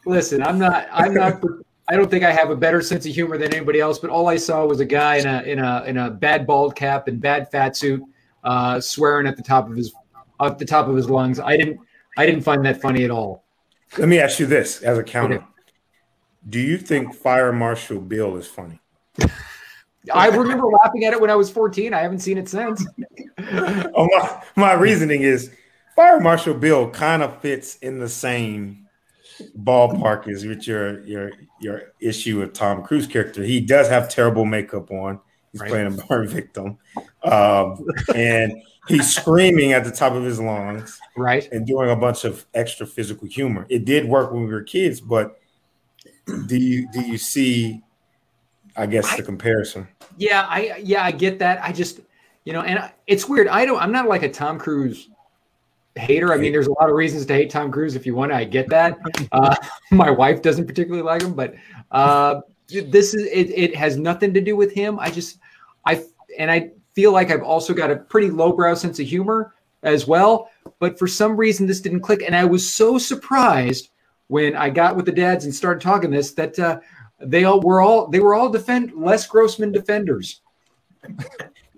[0.05, 0.87] Listen, I'm not.
[0.93, 1.43] I'm not.
[1.89, 3.99] I don't think I have a better sense of humor than anybody else.
[3.99, 6.77] But all I saw was a guy in a in a in a bad bald
[6.77, 8.01] cap and bad fat suit,
[8.45, 9.93] uh, swearing at the top of his
[10.41, 11.41] at the top of his lungs.
[11.41, 11.81] I didn't.
[12.17, 13.43] I didn't find that funny at all.
[13.97, 15.45] Let me ask you this as a counter.
[16.49, 18.79] Do you think Fire Marshal Bill is funny?
[20.13, 21.93] I remember laughing at it when I was 14.
[21.93, 22.85] I haven't seen it since.
[23.39, 25.51] oh, my, my reasoning is
[25.95, 28.87] Fire Marshal Bill kind of fits in the same
[29.57, 33.43] ballpark as with your your your issue with Tom Cruise character.
[33.43, 35.19] He does have terrible makeup on.
[35.57, 35.69] He's Right.
[35.71, 36.77] playing a burn victim,
[37.23, 42.23] um, and he's screaming at the top of his lungs, right, and doing a bunch
[42.25, 43.65] of extra physical humor.
[43.69, 45.39] It did work when we were kids, but
[46.45, 47.81] do you do you see?
[48.75, 49.87] I guess the comparison.
[50.17, 51.63] Yeah, I yeah, I get that.
[51.63, 52.01] I just
[52.45, 53.47] you know, and I- it's weird.
[53.47, 53.81] I don't.
[53.81, 55.09] I'm not like a Tom Cruise
[55.95, 56.31] hater.
[56.31, 57.95] I mean, there's a lot of reasons to hate Tom Cruise.
[57.95, 58.99] If you want, To, I get that.
[59.31, 59.55] Uh,
[59.91, 61.55] my wife doesn't particularly like him, but
[61.91, 63.49] uh, this is it.
[63.57, 64.99] It has nothing to do with him.
[64.99, 65.39] I just
[65.87, 66.03] I
[66.37, 70.49] and I feel like I've also got a pretty lowbrow sense of humor as well.
[70.79, 73.89] But for some reason, this didn't click, and I was so surprised
[74.27, 76.79] when I got with the dads and started talking this that uh,
[77.19, 80.41] they all were all they were all defend Les Grossman defenders.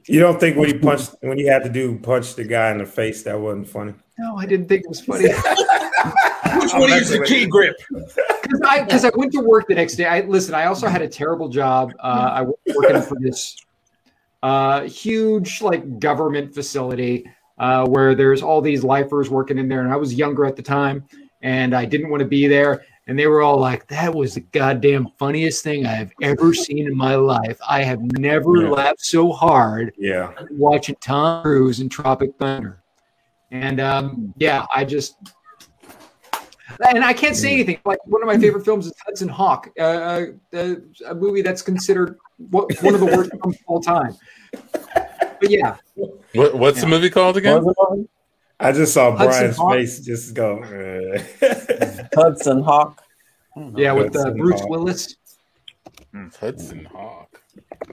[0.06, 2.80] You don't think when he punched when he had to do punch the guy in
[2.80, 3.94] the face that wasn't funny?
[4.18, 5.26] No, I didn't think it was funny.
[6.60, 7.76] Which one is the key grip?
[7.92, 10.06] Because I because I went to work the next day.
[10.06, 10.56] I listen.
[10.56, 11.94] I also had a terrible job.
[12.00, 13.56] Uh, I was working for this
[14.44, 19.92] uh, huge like government facility uh, where there's all these lifers working in there, and
[19.92, 21.06] I was younger at the time,
[21.42, 22.84] and I didn't want to be there.
[23.08, 26.88] And they were all like, "That was the goddamn funniest thing I have ever seen
[26.88, 27.58] in my life.
[27.68, 28.70] I have never Yeah.
[28.70, 30.32] laughed so hard Yeah.
[30.52, 32.84] watching Tom Cruise in Tropic Thunder."
[33.52, 35.16] And um, yeah, I just
[36.88, 37.80] and I can't say anything.
[37.86, 40.76] Like one of my favorite films is Hudson Hawk, uh, uh,
[41.08, 42.18] a movie that's considered
[42.50, 44.16] what, one of the worst films of all time.
[44.52, 45.78] But yeah,
[46.34, 47.66] What, what's the movie called again?
[48.60, 49.74] I just saw Hudson Brian's Hawk.
[49.74, 50.60] face just go.
[50.64, 52.04] uh.
[52.16, 53.02] Hudson Hawk.
[53.76, 54.70] yeah, with uh, Bruce Hawk.
[54.70, 55.16] Willis.
[56.40, 57.42] Hudson Hawk.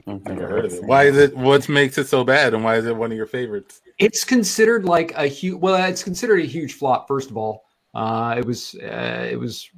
[0.05, 0.83] Never Never heard of it.
[0.83, 1.35] Why is it?
[1.37, 3.81] What makes it so bad, and why is it one of your favorites?
[3.99, 5.59] It's considered like a huge.
[5.59, 7.07] Well, it's considered a huge flop.
[7.07, 7.63] First of all,
[7.97, 9.69] uh, it was uh, it was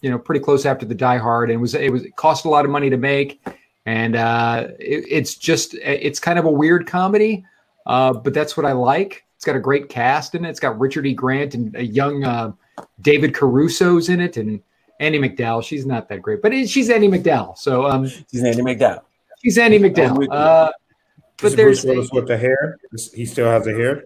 [0.00, 2.46] you know pretty close after the Die Hard, and it was it was it cost
[2.46, 3.38] a lot of money to make,
[3.84, 7.44] and uh, it, it's just it's kind of a weird comedy,
[7.86, 9.26] uh, but that's what I like.
[9.36, 10.48] It's got a great cast in it.
[10.48, 11.12] It's got Richard E.
[11.12, 12.52] Grant and a young uh,
[13.02, 14.62] David Caruso's in it, and
[14.98, 15.62] Annie MacDowell.
[15.62, 17.58] She's not that great, but it, she's Annie MacDowell.
[17.58, 19.02] So um, She's Andie MacDowell.
[19.42, 20.28] she's Annie MacDowell.
[20.30, 20.72] Uh, Is
[21.42, 22.78] but there's Bruce Willis with the hair.
[23.14, 24.04] He still has a hair.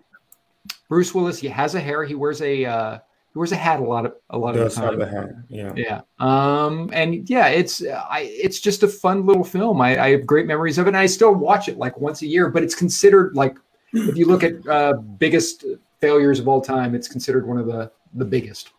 [0.88, 1.38] Bruce Willis.
[1.38, 2.04] He has a hair.
[2.04, 2.98] He wears a uh,
[3.34, 4.98] he wears a hat a lot of a lot of Does the have time.
[5.00, 5.44] the hair.
[5.48, 5.72] Yeah.
[5.76, 6.00] Yeah.
[6.20, 9.80] Um, and yeah, it's I it's just a fun little film.
[9.80, 10.90] I, I have great memories of it.
[10.90, 13.56] And I still watch it like once a year, but it's considered like
[13.92, 15.64] if you look at uh, biggest
[16.00, 18.70] failures of all time, it's considered one of the the biggest.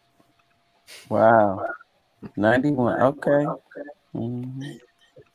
[1.10, 1.66] Wow.
[2.38, 3.02] 91.
[3.02, 3.46] Okay.
[4.16, 4.80] Mhm.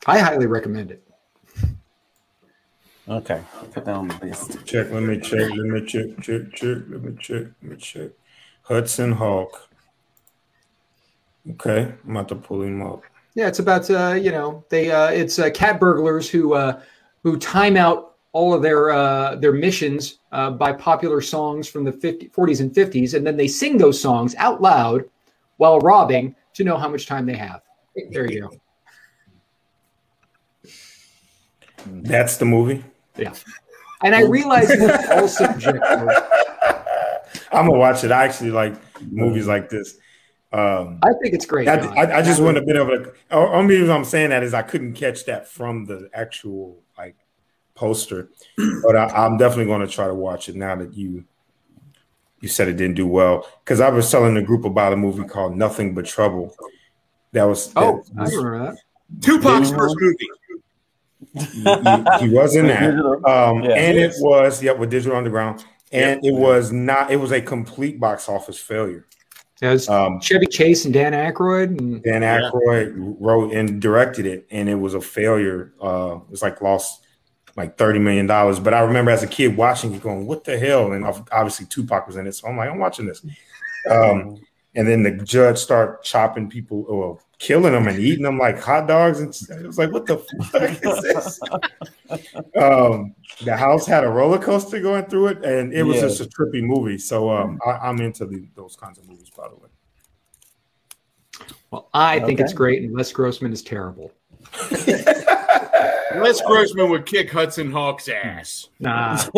[0.07, 1.03] I highly recommend it.
[3.07, 3.41] Okay.
[3.71, 4.65] Put that on the list.
[4.65, 4.89] Check.
[4.91, 5.49] Let me check.
[5.51, 6.19] Let me check.
[6.21, 6.53] Check.
[6.53, 6.77] Check.
[6.89, 7.43] Let me check.
[7.61, 8.09] Let me check.
[8.71, 9.67] Hudson Hawk.
[11.51, 13.03] Okay, I'm about to pull him up.
[13.35, 16.79] Yeah, it's about uh, you know they uh, it's uh, cat burglars who uh,
[17.21, 21.91] who time out all of their uh, their missions uh, by popular songs from the
[21.91, 25.03] 50, 40s and 50s, and then they sing those songs out loud
[25.57, 27.63] while robbing to know how much time they have.
[28.11, 28.49] There you
[30.63, 30.71] go.
[31.87, 32.85] That's the movie.
[33.17, 33.33] Yeah,
[34.01, 36.07] and I realize it's all subjective.
[37.51, 38.11] I'm gonna watch it.
[38.11, 38.75] I actually like
[39.11, 39.97] movies like this.
[40.53, 41.67] Um, I think it's great.
[41.69, 43.13] I, I, I just wouldn't have been able to.
[43.31, 47.15] o- Only reason I'm saying that is I couldn't catch that from the actual like
[47.73, 48.29] poster,
[48.83, 51.23] but I, I'm definitely going to try to watch it now that you
[52.41, 53.47] you said it didn't do well.
[53.63, 56.53] Because I was telling the group about a movie called Nothing But Trouble.
[57.31, 58.77] That was Oh, that I was- remember that.
[59.21, 60.17] Tupac's first movie.
[61.33, 62.93] he, he was in that,
[63.25, 63.71] um, Yeah.
[63.75, 67.11] and it was yep with Digital Underground, and it was not.
[67.11, 69.07] It was a complete box office failure.
[69.61, 71.79] Yeah, it's Um, Chevy Chase and Dan Aykroyd.
[71.79, 75.73] And, Dan Aykroyd wrote and directed it, and it was a failure.
[75.81, 77.05] Uh, it was like lost
[77.55, 78.59] like thirty million dollars.
[78.59, 82.07] But I remember as a kid watching it, going, "What the hell?" And obviously Tupac
[82.07, 83.25] was in it, so I'm like, "I'm watching this."
[83.89, 84.39] Um,
[84.75, 88.87] and then the judge start chopping people, or killing them and eating them like hot
[88.87, 89.29] dogs, and
[89.59, 90.17] it was like, "What the
[90.51, 91.39] fuck is this?"
[92.61, 96.03] um, the house had a roller coaster going through it, and it was Yeah.
[96.03, 96.99] just a trippy movie.
[96.99, 99.69] So um, I, I'm into the, those kinds of movies, by the way.
[101.71, 102.43] well, I think Okay.
[102.43, 104.11] it's great, and Les Grossman is terrible.
[104.71, 108.69] Les Grossman would kick Hudson Hawk's ass.
[108.79, 109.17] Nah,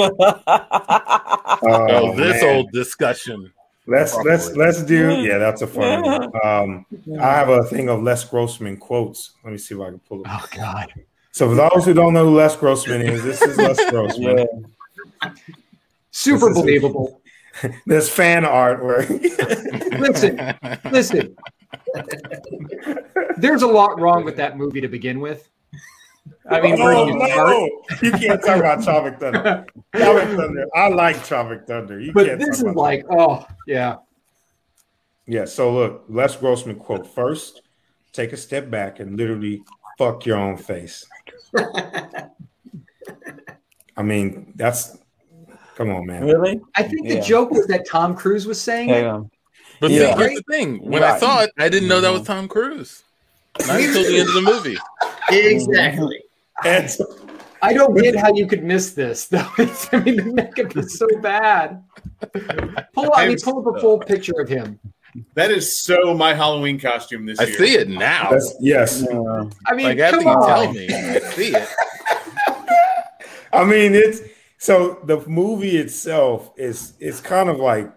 [1.65, 2.55] Oh, this man.
[2.57, 3.51] old discussion.
[3.85, 6.31] Let's let's let's do yeah, that's a fun one.
[6.43, 6.85] Um
[7.19, 9.31] I have a thing of Les Grossman quotes.
[9.43, 10.27] Let me see if I can pull it.
[10.29, 10.93] oh god.
[11.31, 14.47] So for those who don't know who Les Grossman is, this is Les Grossman.
[16.11, 17.19] Super This is- believable.
[17.85, 19.07] This fan artwork.
[19.99, 20.55] Listen,
[20.91, 21.35] listen.
[23.37, 25.47] There's a lot wrong with that movie to begin with.
[26.49, 27.69] I mean, oh, you no.
[28.01, 29.65] you can't talk about Tropic Thunder.
[29.95, 30.65] Tropic Thunder.
[30.75, 31.99] I like Tropic Thunder.
[31.99, 33.95] You But can't this talk is about like, oh yeah,
[35.25, 37.61] Yeah, so look, Les Grossman quote first,
[38.11, 39.63] take a step back and literally
[39.97, 41.05] fuck your own face.
[43.95, 44.97] I mean, that's
[45.75, 46.25] come on, man.
[46.25, 46.59] Really?
[46.75, 47.21] I think the Yeah.
[47.21, 49.07] joke was that Tom Cruise was saying Hang it.
[49.07, 49.31] on.
[49.79, 50.13] But Yeah.
[50.15, 52.33] see, here's the thing: when I saw it, I didn't know that was mm-hmm.
[52.33, 53.03] Tom Cruise.
[53.67, 54.77] Not until the end of the movie.
[55.29, 56.22] Exactly.
[56.65, 56.89] And
[57.61, 59.25] I don't get how you could miss this.
[59.29, 61.83] Though It's- I mean, the makeup is so bad.
[62.93, 64.79] Pull, I mean, pull up a full picture of him.
[65.35, 67.57] That is so my Halloween costume this I year.
[67.57, 68.31] see it now.
[68.31, 69.03] that's yes.
[69.07, 70.47] Uh, I mean, Like after you on.
[70.47, 71.69] tell me, I see it.
[73.53, 74.21] I mean, it's
[74.57, 77.93] so the movie itself is it's kind of like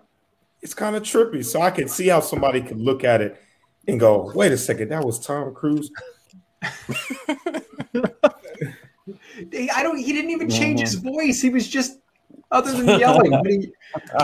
[0.60, 1.42] it's kind of trippy.
[1.42, 3.40] So I can see how somebody could look at it
[3.88, 5.90] and go, "Wait a second, that was Tom Cruise."
[9.74, 9.98] I don't.
[9.98, 11.40] He didn't even change his voice.
[11.40, 11.98] He was just
[12.50, 13.32] other than yelling.
[13.44, 13.72] He,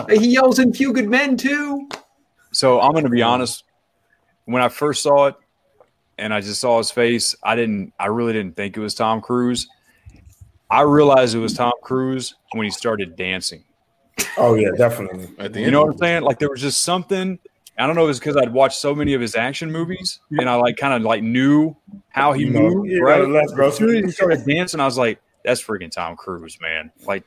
[0.19, 1.89] he yells in Few Good Men too.
[2.53, 3.65] So I'm going to be honest.
[4.45, 5.37] When I first saw it,
[6.19, 7.93] and I just saw his face, I didn't.
[7.99, 9.69] I really didn't think it was Tom Cruise.
[10.71, 13.65] I realized it was Tom Cruise when he started dancing.
[14.37, 15.29] Oh yeah, definitely.
[15.39, 16.23] At the You end, know what I'm saying?
[16.23, 17.39] Like there was just something.
[17.79, 18.05] I don't know.
[18.05, 20.95] If it's because I'd watched so many of his action movies, and I like kind
[20.95, 21.75] of like knew
[22.11, 22.91] how he You moved.
[22.91, 23.27] you know, right?
[23.29, 26.93] Les As soon as he started dancing, I was like, "That's freaking Tom Cruise, man!"
[27.07, 27.25] Like,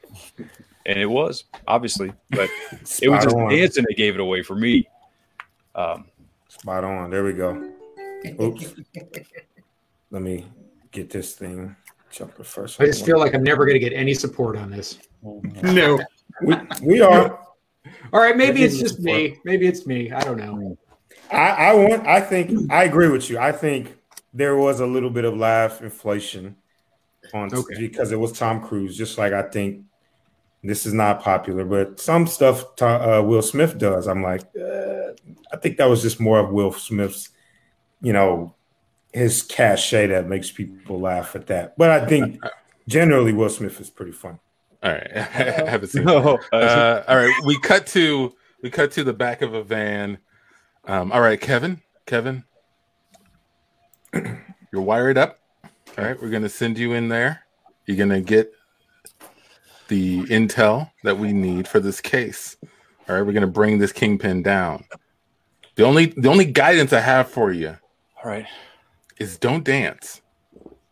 [0.85, 2.49] and it was obviously, but
[3.01, 3.49] it was just on.
[3.49, 4.87] dancing that gave it away for me.
[5.73, 6.05] Um,
[6.47, 7.09] Spot on.
[7.09, 7.71] There we go.
[8.39, 8.75] Oops.
[10.11, 10.45] Let me
[10.91, 11.75] get this thing.
[12.11, 14.69] Jump the first I just feel like I'm never going to get any support on
[14.71, 14.99] this.
[15.21, 15.99] No.
[16.41, 17.44] we, we are.
[18.15, 19.35] All right, maybe it's just me.
[19.43, 20.09] Maybe it's me.
[20.09, 20.77] I don't know.
[21.29, 22.07] I, I want.
[22.07, 23.37] I think I agree with you.
[23.37, 23.93] I think
[24.33, 26.55] there was a little bit of laugh inflation
[27.33, 27.77] on Okay.
[27.77, 28.97] because it was Tom Cruise.
[28.97, 29.83] Just like I think
[30.63, 34.07] this is not popular, but some stuff uh, Will Smith does.
[34.07, 35.11] I'm like, uh,
[35.51, 37.31] I think that was just more of Will Smith's,
[37.99, 38.55] you know,
[39.11, 41.77] his cachet that makes people laugh at that.
[41.77, 42.41] But I think
[42.87, 44.39] generally Will Smith is pretty funny.
[44.85, 46.03] All right, I haven't seen.
[46.05, 46.39] no.
[46.53, 50.19] Uh, all right, we cut to we cut to the back of a van.
[50.85, 52.43] Um, all right, Kevin, Kevin,
[54.13, 55.39] you're wired up.
[55.97, 57.41] All right, we're gonna send you in there.
[57.87, 58.53] You're gonna get
[59.87, 62.55] the intel that we need for this case.
[63.09, 64.85] All right, we're gonna bring this kingpin down.
[65.75, 67.75] The only the only guidance I have for you
[68.23, 68.45] all right.
[69.17, 70.21] is don't dance.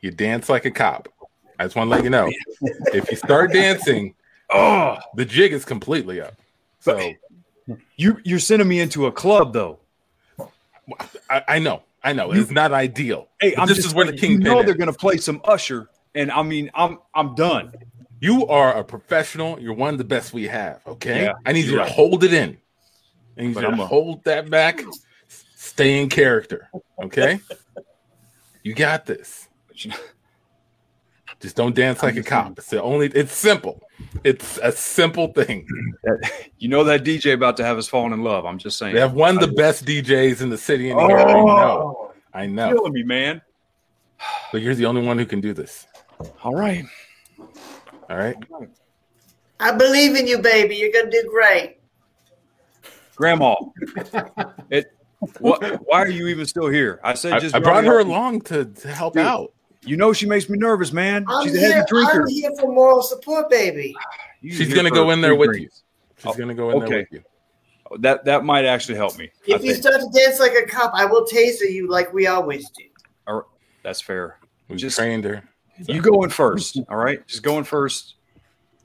[0.02, 1.13] You dance like a cop.
[1.64, 2.30] I just want to let you know.
[2.94, 4.16] if you start dancing,
[4.52, 6.34] oh, the jig is completely up.
[6.82, 7.14] So
[7.96, 9.80] You you're sending me into a club though.
[11.30, 12.34] I, I know, I know.
[12.34, 13.30] It's not ideal.
[13.40, 15.88] Hey, I'm this just is where the you king know they're gonna play some Usher,
[16.14, 17.72] and I mean I'm I'm done.
[18.20, 19.58] You are a professional.
[19.60, 20.82] You're one of the best we have.
[20.86, 22.58] Okay, Yeah, I need you you're to hold it in.
[23.38, 24.82] I need But you to I'm a- hold that back.
[25.56, 26.70] Stay in character.
[27.02, 27.40] Okay,
[28.64, 29.48] you got this.
[31.40, 32.58] Just don't dance like a cop.
[32.58, 33.08] It's the only.
[33.08, 33.82] It's simple.
[34.24, 35.68] It's a simple thing.
[36.58, 38.46] You know that DJ about to have us falling in love.
[38.46, 38.94] I'm just saying.
[38.96, 41.18] They have one of the I- best DJs in the city in here.
[41.18, 41.46] I Oh.
[41.46, 42.12] know.
[42.34, 42.74] I know.
[42.74, 43.42] Killing me, man.
[44.52, 45.86] But you're the only one who can do this.
[46.44, 46.86] All right.
[48.10, 48.36] All right.
[49.60, 50.76] I believe in you, baby.
[50.76, 51.78] You're gonna do great.
[53.16, 53.56] Grandma.
[54.70, 54.86] it.
[55.40, 55.62] What?
[55.88, 57.00] Why are you even still here?
[57.04, 57.56] I said I, just.
[57.56, 59.54] I brought her along to, to help Dude, out.
[59.86, 61.26] You know she makes me nervous, man.
[61.28, 62.22] I'm She's a heavy here, drinker.
[62.24, 63.96] I'm here for moral support, baby.
[64.42, 65.84] You She's gonna go in there with drinks.
[65.86, 66.22] you.
[66.30, 67.24] She's Oh, gonna go in there with you.
[68.00, 69.26] That that might actually help me.
[69.26, 69.84] I If you think.
[69.84, 72.84] start to dance like a cop, I will taser you like we always do.
[73.28, 73.44] All right,
[73.84, 74.38] That's fair.
[74.70, 75.44] We Just- trained her.
[75.88, 76.80] You go in first.
[76.90, 77.26] All right.
[77.28, 78.16] Just go in first.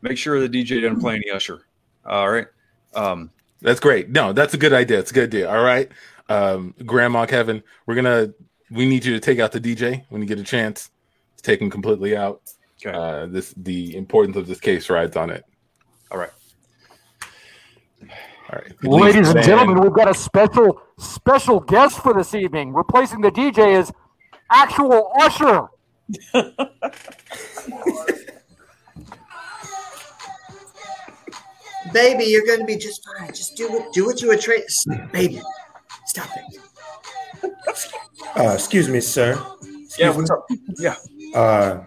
[0.02, 1.62] Make sure the DJ doesn't play any Usher.
[2.06, 2.46] All right.
[2.94, 3.30] Um,
[3.60, 4.08] That's great.
[4.10, 4.98] No, that's a good idea.
[5.00, 5.50] It's a good idea.
[5.50, 5.90] All right.
[6.28, 8.32] Um, Grandma Kevin, we're gonna
[8.70, 10.90] we need you to take out the DJ when you get a chance.
[11.42, 12.42] Take him completely out.
[12.84, 12.96] Okay.
[12.96, 15.44] Uh, this the importance of this case rides on it.
[16.10, 16.30] all right.
[18.50, 18.84] All right.
[18.84, 22.72] Ladies and gentlemen, we've got a special special guest for this evening.
[22.72, 23.92] Replacing the DJ is
[24.50, 25.68] actual Usher.
[31.92, 33.28] Baby, you're gonna be just fine.
[33.28, 34.64] Just do what do what you were trained.
[35.12, 35.40] Baby,
[36.06, 36.67] stop it.
[38.36, 39.40] Uh, excuse me, sir.
[39.98, 40.10] Yeah.
[40.10, 40.46] What's up?
[40.78, 40.96] Yeah.
[41.34, 41.84] Uh,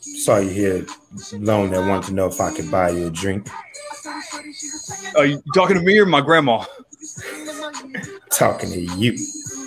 [0.00, 0.86] saw you here
[1.34, 1.70] alone.
[1.70, 3.48] That wanted to know if I could buy you a drink.
[5.16, 6.64] Are you talking to me or my grandma?
[8.30, 9.16] Talking to you.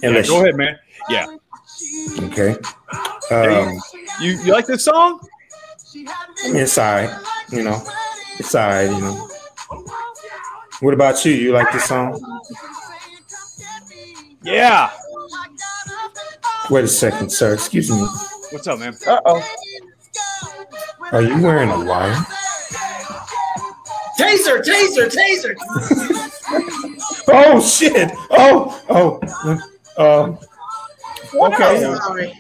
[0.04, 0.78] Yeah, go ahead, man.
[1.10, 1.28] Yeah.
[2.24, 2.56] Okay.
[3.32, 3.80] Um,
[4.22, 5.20] You you like this song?
[5.94, 7.22] it's all right.
[7.52, 7.82] You know,
[8.38, 8.84] it's all right.
[8.84, 9.30] You know.
[10.82, 11.34] What about you?
[11.34, 12.20] You like this song?
[14.44, 14.92] Yeah.
[16.70, 17.54] Wait a second, sir.
[17.54, 17.98] Excuse me.
[18.52, 18.96] What's up, man?
[19.06, 19.56] Uh oh.
[21.12, 22.14] Are you wearing a wire?
[24.18, 25.56] Taser, taser, taser.
[27.32, 28.12] Oh shit!
[28.32, 29.20] Oh, oh.
[29.98, 30.40] Um.
[31.36, 31.86] Okay.
[31.86, 32.34] I'm sorry.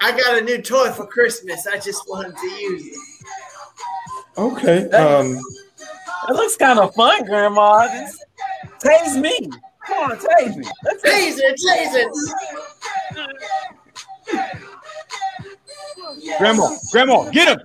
[0.00, 1.66] I got a new toy for Christmas.
[1.66, 2.98] I just wanted to use it.
[4.38, 4.88] Okay.
[4.90, 5.38] Um.
[6.28, 7.86] It looks kind of fun, Grandma.
[7.88, 8.24] Just
[8.82, 9.50] tase me.
[9.88, 10.66] Come on, tase me.
[10.84, 12.08] Let's Taser, taser.
[16.38, 17.58] Grandma, grandma, get him.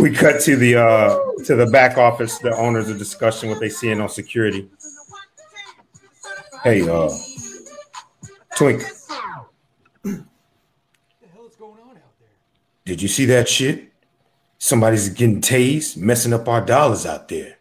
[0.00, 2.38] we cut to the uh to the back office.
[2.38, 4.70] The owners are discussing what they seeing on security.
[6.64, 7.10] Hey, uh,
[8.56, 8.82] Twink.
[8.82, 8.92] What
[10.02, 10.24] the
[11.34, 12.28] hell is going on out there?
[12.86, 13.91] Did you see that shit?
[14.66, 17.56] Somebody's getting tased, messing up our dollars out there.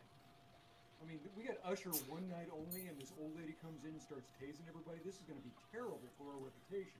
[1.04, 3.99] I mean, we got Usher one night only, and this old lady comes in and
[3.99, 4.99] starts tasing everybody.
[5.04, 6.93] This is going to be terrible for our reputation.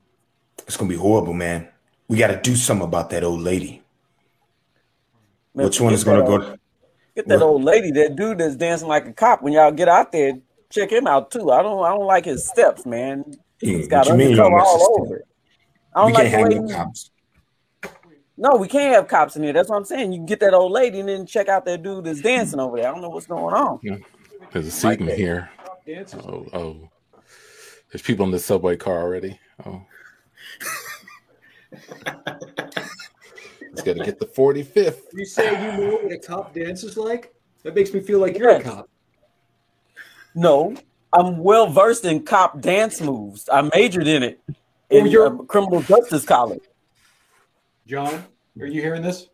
[0.66, 1.68] It's gonna be horrible, man.
[2.08, 3.80] We got to do something about that old lady.
[5.54, 6.32] Man, Which one is gonna that go?
[6.48, 6.58] old-
[7.14, 9.40] Get that old lady, that dude that's dancing like a cop.
[9.40, 10.32] When y'all get out there,
[10.68, 11.52] check him out too.
[11.52, 13.24] I don't, I don't like his steps, man.
[13.60, 15.26] Yeah, He's got what you mean you undercover all over it.
[15.94, 17.10] I don't We like can't the hang way no he- cops.
[18.36, 19.52] No, we can't have cops in here.
[19.52, 20.12] That's what I'm saying.
[20.12, 22.88] You get that old lady and then check out that dude that's dancing over there.
[22.88, 23.78] I don't know what's going on.
[24.52, 25.50] There's a seat in here.
[26.24, 26.88] Oh, oh.
[27.90, 29.38] There's people in the subway car already.
[29.66, 29.82] Oh.
[33.72, 35.00] Let's got to get the 45th.
[35.14, 37.34] You say you know what a cop dance is like?
[37.62, 38.88] That makes me feel like you're a cop.
[40.34, 40.74] No,
[41.12, 43.48] I'm well versed in cop dance moves.
[43.50, 44.40] I majored in it
[44.90, 46.62] in you're- uh, criminal justice college.
[47.86, 48.24] John,
[48.60, 49.28] are you hearing this?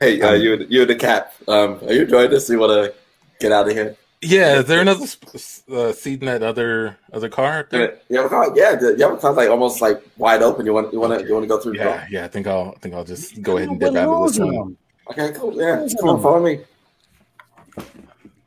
[0.00, 1.34] Hey, uh, you you the cat.
[1.46, 2.48] Um, are you enjoying this?
[2.48, 2.94] You want to
[3.38, 3.96] get out of here?
[4.20, 5.04] Yeah, is there another
[5.72, 7.68] uh, seat in that other other car?
[7.72, 8.52] Yeah, you have a car?
[8.56, 10.66] Yeah, the, you have a car like almost like wide open.
[10.66, 11.76] You want you want to you want to go through?
[11.76, 12.24] Yeah, yeah.
[12.24, 14.76] I think I'll I think I'll just go ahead and dip out of this one.
[15.10, 15.54] Okay, cool.
[15.56, 16.60] Yeah, come on, follow me.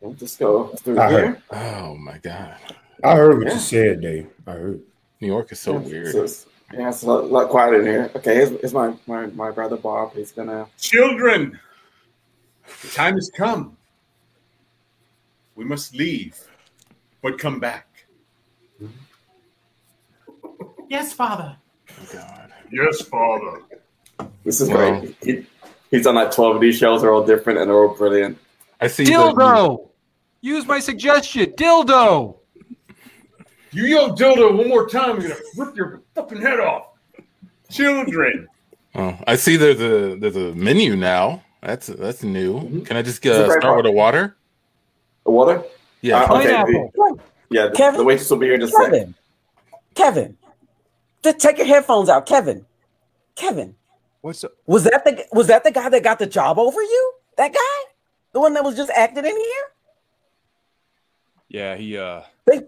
[0.02, 1.28] We'll just go through I here.
[1.28, 1.42] heard.
[1.52, 2.56] Oh my god,
[3.04, 3.54] I heard what Yeah.
[3.54, 4.28] you said, Dave.
[4.48, 4.82] I heard.
[5.22, 6.12] New York is so Yeah, weird.
[6.12, 8.12] so it's- yeah, it's a lot, lot quieter in here.
[8.16, 10.14] Okay, here's, here's my, my my brother Bob.
[10.14, 10.68] He's gonna.
[10.80, 11.60] Children,
[12.82, 13.78] the time has come.
[15.56, 16.38] We must leave,
[17.22, 17.88] but come back.
[20.90, 21.56] Yes, Father.
[21.90, 22.52] Oh god.
[22.72, 23.62] Yes, Father.
[24.44, 25.00] This is Wow.
[25.00, 25.16] great.
[25.24, 25.46] He,
[25.92, 27.02] He's on like twelve of these shows.
[27.02, 28.38] They're all different and they're all brilliant.
[28.82, 29.04] I see.
[29.06, 29.88] Dildo.
[30.42, 31.52] Use my suggestion.
[31.52, 32.38] Dildo.
[33.76, 36.88] You yell dildo one more time, you're gonna rip your fucking head off.
[37.70, 38.48] Children.
[38.96, 39.58] Oh, I see.
[39.58, 41.44] There's a there's a menu now.
[41.62, 42.82] That's that's new.
[42.86, 44.38] Can I just It's uh, great start with a water?
[45.26, 45.62] The water?
[46.00, 46.22] Yeah.
[46.22, 46.46] Uh, okay.
[46.54, 46.92] Pineapple.
[46.96, 47.20] The,
[47.50, 47.68] yeah.
[47.68, 47.98] The, Kevin?
[48.00, 48.92] the waitress will be here in a second.
[48.94, 49.16] Kevin,
[49.94, 50.38] Kevin,
[51.22, 52.66] just take your headphones out, Kevin.
[53.36, 53.76] Kevin,
[54.22, 54.54] What's up?
[54.68, 57.14] was that the was that the guy that got the job over you?
[57.36, 57.92] That guy,
[58.32, 59.66] the one that was just acting in here?
[61.50, 62.68] Yeah, he uh They-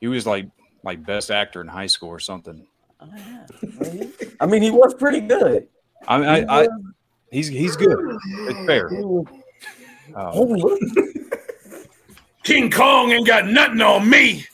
[0.00, 0.48] he was like
[0.82, 2.66] like best actor in high school or something.
[4.40, 5.68] I mean, he was pretty good.
[6.06, 6.68] I mean, I, I
[7.30, 7.98] he's he's good.
[8.48, 8.88] It's fair.
[8.88, 9.26] Um,
[10.14, 10.78] Oh.
[12.42, 14.46] King Kong ain't got nothing on me.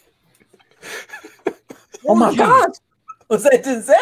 [2.09, 2.71] oh my God,
[3.29, 3.95] was that Denzel?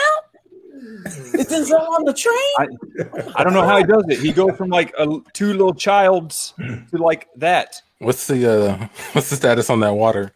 [1.35, 2.37] Is Denzel on the train?
[2.59, 4.21] I, I don't know how he does it.
[4.21, 7.83] He go from like a, two little childs to like that.
[7.99, 10.33] What's the uh what's the status on that water?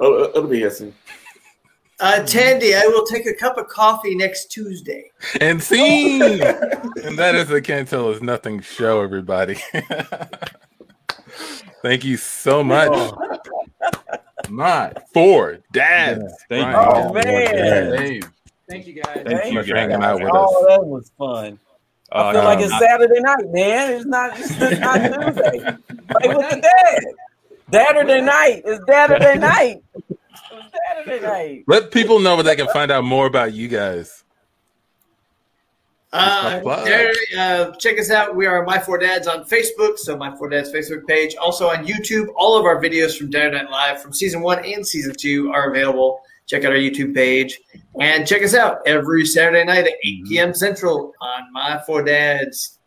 [0.00, 0.94] Oh, it'll be here soon.
[2.00, 5.10] Uh, Tandy, I will take a cup of coffee next Tuesday.
[5.40, 6.22] And scene.
[6.32, 9.58] and that is the Can't Tell Us Nothing show, everybody.
[11.82, 13.12] Thank you so much.
[14.48, 16.22] My four dads.
[16.48, 17.08] Thank Brian, you.
[17.10, 17.90] Oh, man.
[17.96, 18.30] Dave.
[18.68, 19.22] Thank you guys.
[19.26, 20.34] Thank you for hanging out with us.
[20.34, 21.58] Oh, that was fun.
[22.12, 23.92] I Uh, feel like it's not- Saturday night, man.
[23.92, 24.32] It's not.
[24.38, 24.96] It's not
[25.34, 25.60] Tuesday.
[26.08, 27.04] Play with the dad.
[27.72, 28.62] Saturday night.
[28.64, 29.82] It's Saturday night.
[29.94, 30.18] It's
[30.88, 31.64] Saturday night.
[31.66, 34.24] Let people know where they can find out more about you guys.
[36.12, 38.34] Uh, there, uh, check us out.
[38.34, 41.36] We are My Four Dads on Facebook, so My Four Dads Facebook page.
[41.36, 44.84] Also on YouTube, all of our videos from Saturday Night Live from season one and
[44.84, 46.20] season two are available.
[46.46, 47.60] Check out our YouTube page
[48.00, 50.52] and check us out every Saturday night at 8 p.m.
[50.52, 52.78] Central on My Four Dads.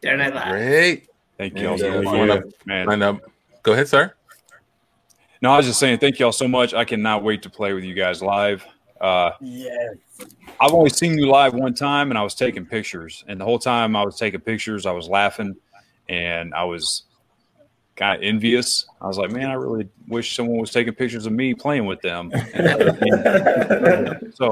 [0.00, 0.52] Saturday Night Live.
[0.52, 1.08] Great.
[1.36, 2.86] Thank you all And, so you much, wanna man.
[2.86, 3.20] find out-
[3.64, 4.14] Go ahead, sir.
[5.42, 6.74] No, I was just saying thank you all so much.
[6.74, 8.64] I cannot wait to play with you guys live.
[9.00, 9.96] Uh, Yes.
[10.60, 13.24] I've only seen you live one time, and I was taking pictures.
[13.26, 15.56] And the whole time I was taking pictures, I was laughing,
[16.08, 17.04] and I was
[17.96, 18.86] kind of envious.
[19.00, 22.00] I was like, man, I really wish someone was taking pictures of me playing with
[22.02, 22.30] them.
[24.34, 24.48] so,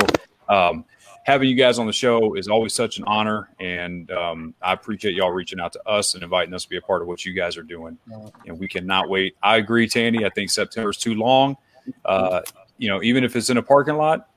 [0.49, 0.85] um,
[1.25, 5.15] having you guys on the show is always such an honor, and um, I appreciate
[5.15, 7.33] y'all reaching out to us and inviting us to be a part of what you
[7.33, 7.99] guys are doing.
[8.47, 9.37] And we cannot wait.
[9.43, 10.25] I agree, Tandy.
[10.25, 11.57] I think September is too long.
[12.05, 12.41] Uh,
[12.79, 14.29] you know, even if it's in a parking lot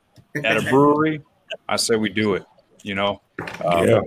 [0.43, 1.21] at a brewery,
[1.67, 2.43] I say we do it.
[2.83, 3.21] You know,
[3.63, 3.99] um, Yeah.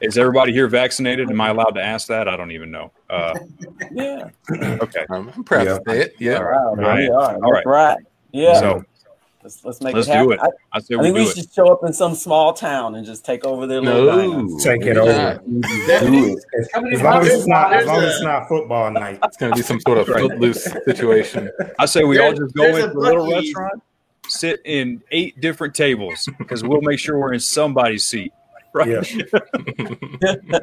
[0.00, 1.30] is everybody here vaccinated?
[1.30, 2.28] Am I allowed to ask that?
[2.28, 2.92] I don't even know.
[3.10, 3.34] Uh,
[3.92, 4.28] Yeah.
[4.50, 5.78] okay, I'm proud Yeah.
[5.78, 6.14] to say it.
[6.18, 6.36] Yeah.
[6.38, 6.56] All right.
[6.58, 6.98] All right.
[6.98, 7.34] We are.
[7.44, 7.98] All right.
[8.32, 8.60] Yeah.
[8.60, 8.84] so
[9.42, 10.26] let's, let's make let's it happen.
[10.28, 10.40] do it.
[10.42, 11.36] I, I say I we think we do it.
[11.36, 14.42] should show up in some small town and just take over their little diner.
[14.42, 14.58] No.
[14.58, 15.10] Take it over.
[15.10, 19.18] As, Coming in as long as it's not, as long as it's not football night.
[19.24, 21.50] It's going to be some sort of footloose situation.
[21.78, 23.82] I say we all just go into a little restaurant,
[24.28, 28.32] sit in eight different tables because we'll make sure we're in somebody's seat.
[28.74, 28.88] Right.
[28.88, 30.60] Yeah.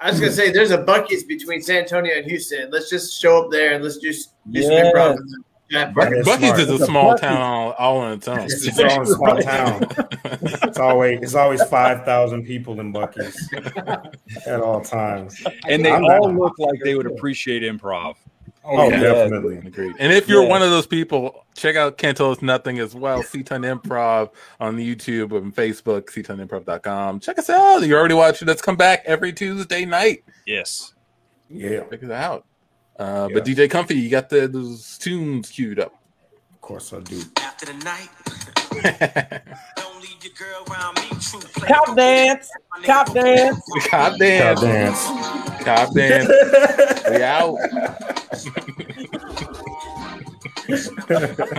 [0.00, 2.70] I was gonna say there's a Buc-ee's between San Antonio and Houston.
[2.72, 4.90] Let's just show up there and let's just do some Yeah.
[4.92, 5.18] improv.
[5.72, 6.60] Yeah, That is Buc-ee's smart.
[6.60, 7.20] is a It's a small Buc-ee's.
[7.22, 8.40] town all, all on its own.
[8.44, 9.86] It's its own small town.
[10.42, 13.48] It's always it's always five thousand people in Buc-ee's
[14.46, 15.42] at all times.
[15.68, 18.16] And they I'm all not- look like they would appreciate improv.
[18.64, 19.00] Oh, yeah.
[19.00, 19.56] definitely.
[19.56, 19.96] Agreed.
[19.98, 20.48] And if you're Yeah.
[20.48, 23.20] one of those people, check out Can't Tell Us Nothing as well.
[23.24, 27.18] C-Ton Improv on YouTube and Facebook, ctonimprov.com.
[27.18, 27.78] Check us out.
[27.82, 30.22] You're already watching Let's come back every Tuesday night.
[30.46, 30.94] Yes.
[31.50, 32.46] Yeah, Check it out.
[33.02, 35.92] Uh, But DJ Comfy, you got the, those tunes queued up.
[36.54, 37.20] of course I do.
[37.40, 38.08] After the night,
[39.76, 41.08] don't leave your girl around me.
[41.20, 41.68] True play.
[41.68, 42.48] Cop dance.
[42.84, 43.60] Cop dance.
[43.88, 44.60] Cop dance.
[44.60, 45.06] dance.
[45.64, 46.30] Cop dance.
[47.10, 47.58] We out.